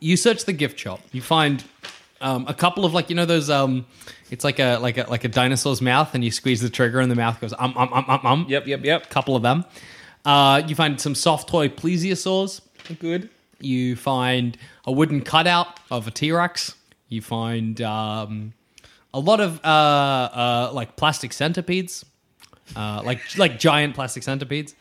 you 0.00 0.16
search 0.16 0.44
the 0.46 0.52
gift 0.52 0.78
shop. 0.78 1.00
You 1.12 1.20
find 1.20 1.62
um, 2.20 2.46
a 2.48 2.54
couple 2.54 2.84
of 2.84 2.94
like 2.94 3.10
you 3.10 3.16
know 3.16 3.26
those 3.26 3.50
um, 3.50 3.86
it's 4.30 4.44
like 4.44 4.58
a 4.58 4.78
like 4.78 4.98
a 4.98 5.04
like 5.08 5.24
a 5.24 5.28
dinosaur's 5.28 5.82
mouth, 5.82 6.14
and 6.14 6.24
you 6.24 6.30
squeeze 6.30 6.60
the 6.60 6.70
trigger, 6.70 7.00
and 7.00 7.10
the 7.10 7.16
mouth 7.16 7.40
goes 7.40 7.52
um 7.58 7.74
um 7.76 7.92
um 7.92 8.04
um 8.08 8.26
um. 8.26 8.46
Yep, 8.48 8.66
yep, 8.66 8.84
yep. 8.84 9.10
Couple 9.10 9.36
of 9.36 9.42
them. 9.42 9.64
Uh, 10.24 10.62
you 10.66 10.74
find 10.74 11.00
some 11.00 11.14
soft 11.14 11.48
toy 11.48 11.68
plesiosaurs. 11.68 12.60
Good. 12.98 13.30
You 13.60 13.96
find 13.96 14.56
a 14.84 14.92
wooden 14.92 15.20
cutout 15.22 15.78
of 15.90 16.06
a 16.06 16.10
T 16.10 16.32
Rex. 16.32 16.74
You 17.08 17.20
find 17.22 17.80
um, 17.82 18.52
a 19.12 19.18
lot 19.20 19.40
of 19.40 19.58
uh, 19.64 19.68
uh, 19.68 20.70
like 20.72 20.96
plastic 20.96 21.32
centipedes, 21.32 22.04
uh, 22.76 23.02
like 23.04 23.20
like 23.36 23.58
giant 23.58 23.94
plastic 23.94 24.22
centipedes. 24.22 24.74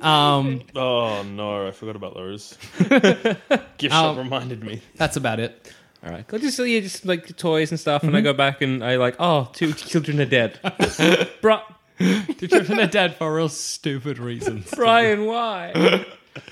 Um, 0.00 0.62
oh 0.74 1.22
no, 1.22 1.68
I 1.68 1.70
forgot 1.70 1.94
about 1.96 2.14
those. 2.14 2.58
Gift 2.78 3.94
shop 3.94 4.16
Um, 4.16 4.18
reminded 4.18 4.62
me. 4.64 4.80
that's 4.96 5.16
about 5.16 5.38
it. 5.40 5.72
All 6.04 6.10
right. 6.10 6.26
Go 6.26 6.38
just 6.38 6.58
yeah, 6.58 6.80
just 6.80 7.04
like 7.06 7.36
toys 7.36 7.70
and 7.70 7.78
stuff, 7.78 8.02
and 8.02 8.16
I 8.16 8.20
go 8.20 8.32
back 8.32 8.60
and 8.62 8.82
I 8.84 8.96
like, 8.96 9.14
oh, 9.20 9.48
two 9.52 9.72
children 9.72 10.20
are 10.20 10.24
dead. 10.26 10.58
Bri- 11.40 11.62
The 11.98 12.48
children 12.50 12.80
are 12.80 12.88
dead 12.88 13.14
for 13.14 13.32
real 13.32 13.48
stupid 13.48 14.18
reasons. 14.18 14.68
Brian, 14.74 15.26
why? 15.26 16.04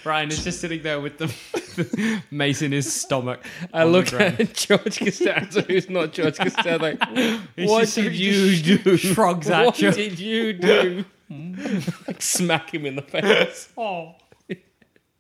Brian 0.03 0.31
is 0.31 0.45
just 0.45 0.61
sitting 0.61 0.83
there 0.83 1.01
with 1.01 1.19
the, 1.19 2.23
mace 2.31 2.63
in 2.63 2.73
his 2.73 2.93
stomach. 2.93 3.45
I 3.73 3.85
look 3.85 4.13
at 4.13 4.55
George 4.55 4.99
Costanza, 4.99 5.63
who's 5.63 5.89
not 5.89 6.13
George 6.13 6.37
Costanza, 6.39 6.79
like, 6.79 7.01
what 7.57 7.81
just- 7.81 7.95
did 7.95 8.15
you 8.15 8.77
do? 8.79 8.97
shrugs 8.97 9.49
at 9.51 9.67
what 9.67 9.81
you. 9.81 9.91
did 9.93 10.19
you 10.19 10.53
do? 10.53 11.05
like, 12.07 12.21
smack 12.21 12.75
him 12.75 12.87
in 12.87 12.97
the 12.97 13.03
face. 13.03 13.69
Oh. 13.77 14.15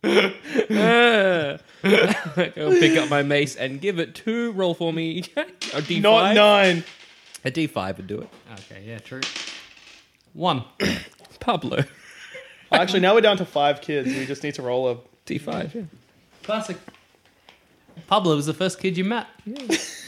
Ah. 0.03 1.59
I'll 1.85 2.71
pick 2.79 2.97
up 2.99 3.09
my 3.11 3.23
mace 3.23 3.57
and 3.57 3.81
give 3.81 3.99
it 3.99 4.15
two. 4.15 4.53
Roll 4.53 4.75
for 4.75 4.93
me. 4.93 5.21
A 5.37 5.81
D5. 5.83 6.01
Not 6.01 6.35
nine. 6.35 6.85
A 7.45 7.51
D5 7.51 7.97
would 7.99 8.07
do 8.07 8.21
it. 8.21 8.29
Okay, 8.53 8.83
yeah, 8.87 8.99
true. 8.99 9.21
One. 10.33 10.65
Pablo. 11.41 11.85
Actually, 12.73 13.01
now 13.01 13.14
we're 13.14 13.21
down 13.21 13.37
to 13.37 13.45
five 13.45 13.81
kids. 13.81 14.09
We 14.09 14.27
just 14.27 14.43
need 14.43 14.55
to 14.55 14.62
roll 14.62 14.89
a 14.91 14.97
D5, 15.27 15.75
yeah. 15.75 15.83
Classic. 16.43 16.77
Pablo 18.07 18.37
was 18.37 18.47
the 18.47 18.55
first 18.55 18.81
kid 18.81 18.97
you 18.97 19.05
met. 19.05 19.27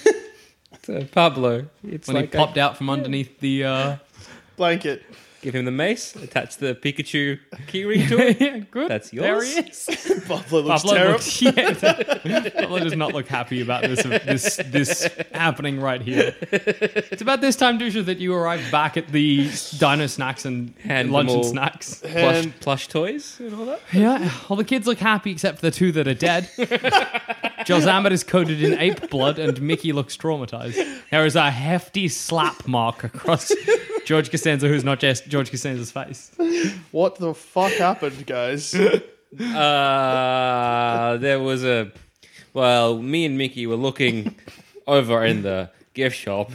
So 0.84 1.04
Pablo. 1.04 1.66
It's 1.86 2.08
when 2.08 2.16
like 2.16 2.32
he 2.32 2.38
popped 2.38 2.58
out 2.58 2.76
from 2.76 2.90
underneath 2.90 3.38
the. 3.40 3.64
Uh... 3.64 3.96
blanket. 4.56 5.04
Give 5.42 5.56
him 5.56 5.64
the 5.64 5.72
mace, 5.72 6.14
attach 6.14 6.58
the 6.58 6.76
Pikachu 6.76 7.36
keyring 7.66 8.08
to 8.08 8.28
it. 8.28 8.36
yeah, 8.40 8.58
good. 8.70 8.88
That's 8.88 9.12
yours. 9.12 9.52
There 9.52 9.64
yours. 9.64 9.86
he 9.86 9.92
is. 10.12 10.22
Pablo 10.28 10.60
looks 10.60 10.82
Pablo 10.82 10.94
terrible. 10.94 11.12
looks, 11.14 11.42
yeah, 11.42 12.48
Pablo 12.60 12.78
does 12.78 12.94
not 12.94 13.12
look 13.12 13.26
happy 13.26 13.60
about 13.60 13.82
this 13.82 14.04
this 14.04 14.60
this 14.66 15.08
happening 15.32 15.80
right 15.80 16.00
here. 16.00 16.36
It's 16.52 17.22
about 17.22 17.40
this 17.40 17.56
time, 17.56 17.76
Dusha, 17.80 18.04
that 18.04 18.18
you 18.18 18.32
arrive 18.32 18.62
back 18.70 18.96
at 18.96 19.08
the 19.08 19.50
Dino 19.78 20.06
Snacks 20.06 20.44
and 20.44 20.72
Hand 20.84 21.10
lunch 21.10 21.28
them 21.28 21.38
and 21.38 21.44
all 21.44 21.50
snacks. 21.50 22.02
Plush, 22.06 22.46
plush 22.60 22.86
toys 22.86 23.40
and 23.40 23.52
all 23.52 23.66
that. 23.66 23.80
Yeah, 23.92 24.30
all 24.48 24.56
the 24.56 24.62
kids 24.62 24.86
look 24.86 24.98
happy 24.98 25.32
except 25.32 25.58
for 25.58 25.66
the 25.66 25.72
two 25.72 25.90
that 25.90 26.06
are 26.06 26.14
dead. 26.14 26.48
Joel 27.64 27.80
Zammit 27.80 28.12
is 28.12 28.22
coated 28.24 28.62
in 28.62 28.78
ape 28.78 29.10
blood, 29.10 29.40
and 29.40 29.60
Mickey 29.60 29.92
looks 29.92 30.16
traumatized. 30.16 31.00
There 31.10 31.26
is 31.26 31.34
a 31.34 31.50
hefty 31.50 32.06
slap 32.08 32.66
mark 32.66 33.04
across 33.04 33.52
George 34.04 34.30
Costanza, 34.30 34.68
who's 34.68 34.84
not 34.84 34.98
just 35.00 35.28
George 35.32 35.50
Costanza's 35.50 35.90
face. 35.90 36.30
What 36.92 37.16
the 37.16 37.32
fuck 37.32 37.72
happened, 37.72 38.26
guys? 38.26 38.74
Uh, 39.54 41.16
there 41.16 41.40
was 41.40 41.64
a. 41.64 41.90
Well, 42.52 42.98
me 43.00 43.24
and 43.24 43.38
Mickey 43.38 43.66
were 43.66 43.76
looking 43.76 44.34
over 44.86 45.24
in 45.24 45.40
the 45.40 45.70
gift 45.94 46.16
shop, 46.18 46.50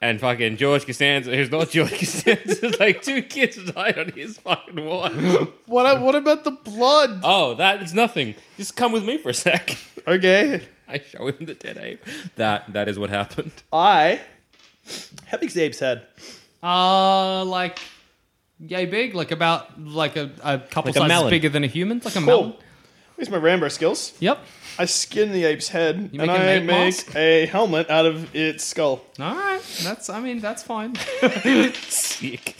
and 0.00 0.18
fucking 0.18 0.56
George 0.56 0.86
Costanza, 0.86 1.36
who's 1.36 1.50
not 1.50 1.68
George 1.68 1.90
Costanza, 1.92 2.72
like 2.80 3.02
two 3.02 3.20
kids 3.20 3.62
died 3.72 3.98
on 3.98 4.12
his 4.12 4.38
fucking 4.38 4.82
watch. 4.82 5.12
what? 5.66 6.00
What 6.00 6.14
about 6.14 6.44
the 6.44 6.52
blood? 6.52 7.20
Oh, 7.22 7.52
that 7.56 7.82
is 7.82 7.92
nothing. 7.92 8.34
Just 8.56 8.76
come 8.76 8.92
with 8.92 9.04
me 9.04 9.18
for 9.18 9.28
a 9.28 9.34
sec. 9.34 9.76
Okay, 10.08 10.62
I 10.88 11.00
show 11.00 11.26
him 11.26 11.44
the 11.44 11.52
dead 11.52 11.76
ape. 11.76 12.02
That 12.36 12.72
that 12.72 12.88
is 12.88 12.98
what 12.98 13.10
happened. 13.10 13.52
I. 13.70 14.22
How 15.26 15.36
big's 15.36 15.52
the 15.52 15.64
ape's 15.64 15.80
head? 15.80 16.06
Uh, 16.62 17.44
like 17.44 17.78
yay 18.66 18.86
big, 18.86 19.14
like 19.14 19.30
about 19.30 19.80
like 19.80 20.16
a, 20.16 20.30
a 20.42 20.58
couple 20.58 20.90
Like 20.90 20.96
a 20.96 21.00
sizes 21.00 21.08
melon. 21.08 21.30
bigger 21.30 21.48
than 21.48 21.64
a 21.64 21.68
human, 21.68 22.00
like 22.04 22.14
a 22.16 22.18
Cool. 22.18 22.26
melon. 22.26 22.54
Where's 23.16 23.28
my 23.30 23.36
Rambo 23.36 23.68
skills? 23.68 24.14
Yep. 24.20 24.38
I 24.78 24.86
skin 24.86 25.32
the 25.32 25.44
ape's 25.44 25.68
head 25.68 26.10
You 26.12 26.20
and 26.22 26.30
make 26.32 26.40
a 26.40 26.42
I 26.42 26.48
ape 26.54 26.62
make 26.64 26.84
mask? 26.86 27.14
a 27.14 27.46
helmet 27.46 27.90
out 27.90 28.06
of 28.06 28.34
its 28.34 28.64
skull. 28.64 29.04
All 29.20 29.34
right, 29.34 29.60
that's 29.82 30.08
I 30.08 30.18
mean 30.20 30.38
that's 30.40 30.62
fine. 30.62 30.94
Sick. 31.88 32.56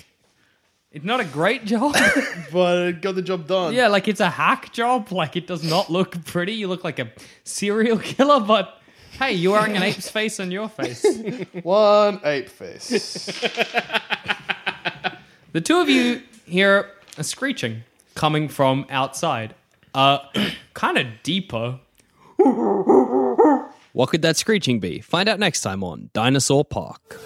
It's 0.92 1.04
not 1.06 1.20
a 1.20 1.24
great 1.24 1.64
job. 1.64 1.96
But 2.52 2.76
it 2.88 3.00
got 3.00 3.14
the 3.14 3.22
job 3.22 3.46
done. 3.46 3.72
yeah, 3.72 3.88
like 3.88 4.08
it's 4.08 4.20
a 4.20 4.28
hack 4.28 4.72
job. 4.74 5.10
Like 5.10 5.36
it 5.36 5.46
does 5.46 5.64
not 5.64 5.88
look 5.90 6.22
pretty. 6.26 6.52
You 6.52 6.68
look 6.68 6.84
like 6.84 6.98
a 6.98 7.10
serial 7.44 7.96
killer, 8.12 8.40
but 8.40 8.78
hey, 9.18 9.32
you're 9.32 9.52
wearing 9.58 9.74
an 9.74 9.82
ape's 9.90 10.10
face 10.10 10.38
on 10.38 10.50
your 10.50 10.68
face. 10.68 11.02
One 11.62 12.20
ape 12.24 12.50
face. 12.50 13.26
The 15.52 15.60
two 15.60 15.76
of 15.82 15.90
you 15.90 16.22
hear 16.46 16.88
a 17.18 17.24
screeching 17.24 17.82
coming 18.14 18.48
from 18.48 18.86
outside. 18.88 19.54
Uh, 19.94 20.20
kind 20.74 20.96
of 20.96 21.06
deeper. 21.22 21.78
What 23.92 24.08
could 24.08 24.22
that 24.22 24.38
screeching 24.38 24.80
be? 24.80 25.00
Find 25.00 25.28
out 25.28 25.38
next 25.38 25.60
time 25.60 25.84
on 25.84 26.08
Dinosaur 26.14 26.64
Park. 26.64 27.20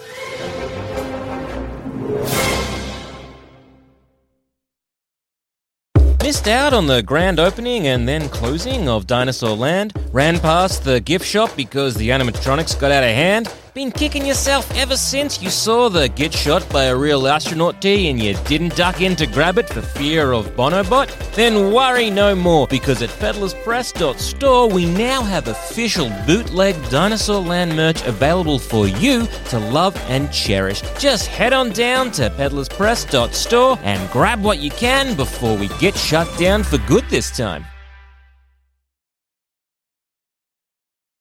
Missed 6.21 6.49
out 6.49 6.73
on 6.73 6.87
the 6.87 7.01
grand 7.01 7.39
opening 7.39 7.87
and 7.87 8.05
then 8.05 8.27
closing 8.27 8.89
of 8.89 9.07
Dinosaur 9.07 9.55
Land? 9.55 9.93
Ran 10.11 10.39
past 10.39 10.83
the 10.83 10.99
gift 10.99 11.25
shop 11.25 11.55
because 11.55 11.95
the 11.95 12.09
animatronics 12.09 12.77
got 12.77 12.91
out 12.91 13.05
of 13.05 13.11
hand? 13.11 13.47
Been 13.77 13.91
kicking 13.91 14.25
yourself 14.25 14.75
ever 14.75 14.97
since 14.97 15.39
you 15.39 15.51
saw 15.51 15.87
the 15.87 16.09
get 16.09 16.33
shot 16.33 16.67
by 16.69 16.85
a 16.85 16.97
real 16.97 17.27
astronaut 17.27 17.79
T 17.79 18.09
and 18.09 18.19
you 18.19 18.33
didn't 18.45 18.75
duck 18.75 19.01
in 19.01 19.15
to 19.17 19.27
grab 19.27 19.59
it 19.59 19.69
for 19.69 19.83
fear 19.83 20.31
of 20.31 20.47
Bonobot? 20.55 21.07
Then 21.35 21.71
worry 21.71 22.09
no 22.09 22.33
more 22.33 22.65
because 22.65 23.03
at 23.03 23.11
peddlerspress.store 23.11 24.69
we 24.71 24.87
now 24.87 25.21
have 25.21 25.47
official 25.47 26.09
bootleg 26.25 26.73
Dinosaur 26.89 27.39
Land 27.39 27.75
merch 27.75 28.03
available 28.07 28.57
for 28.57 28.87
you 28.87 29.27
to 29.49 29.59
love 29.59 29.95
and 30.09 30.33
cherish. 30.33 30.81
Just 30.97 31.27
head 31.27 31.53
on 31.53 31.69
down 31.69 32.09
to 32.13 32.31
peddlerspress.store 32.31 33.77
and 33.83 34.09
grab 34.09 34.41
what 34.41 34.57
you 34.57 34.71
can 34.71 35.15
before 35.15 35.55
we 35.55 35.67
get 35.79 35.95
shut 35.95 36.27
down 36.39 36.63
for 36.63 36.79
good 36.87 37.07
this 37.11 37.29
time. 37.29 37.63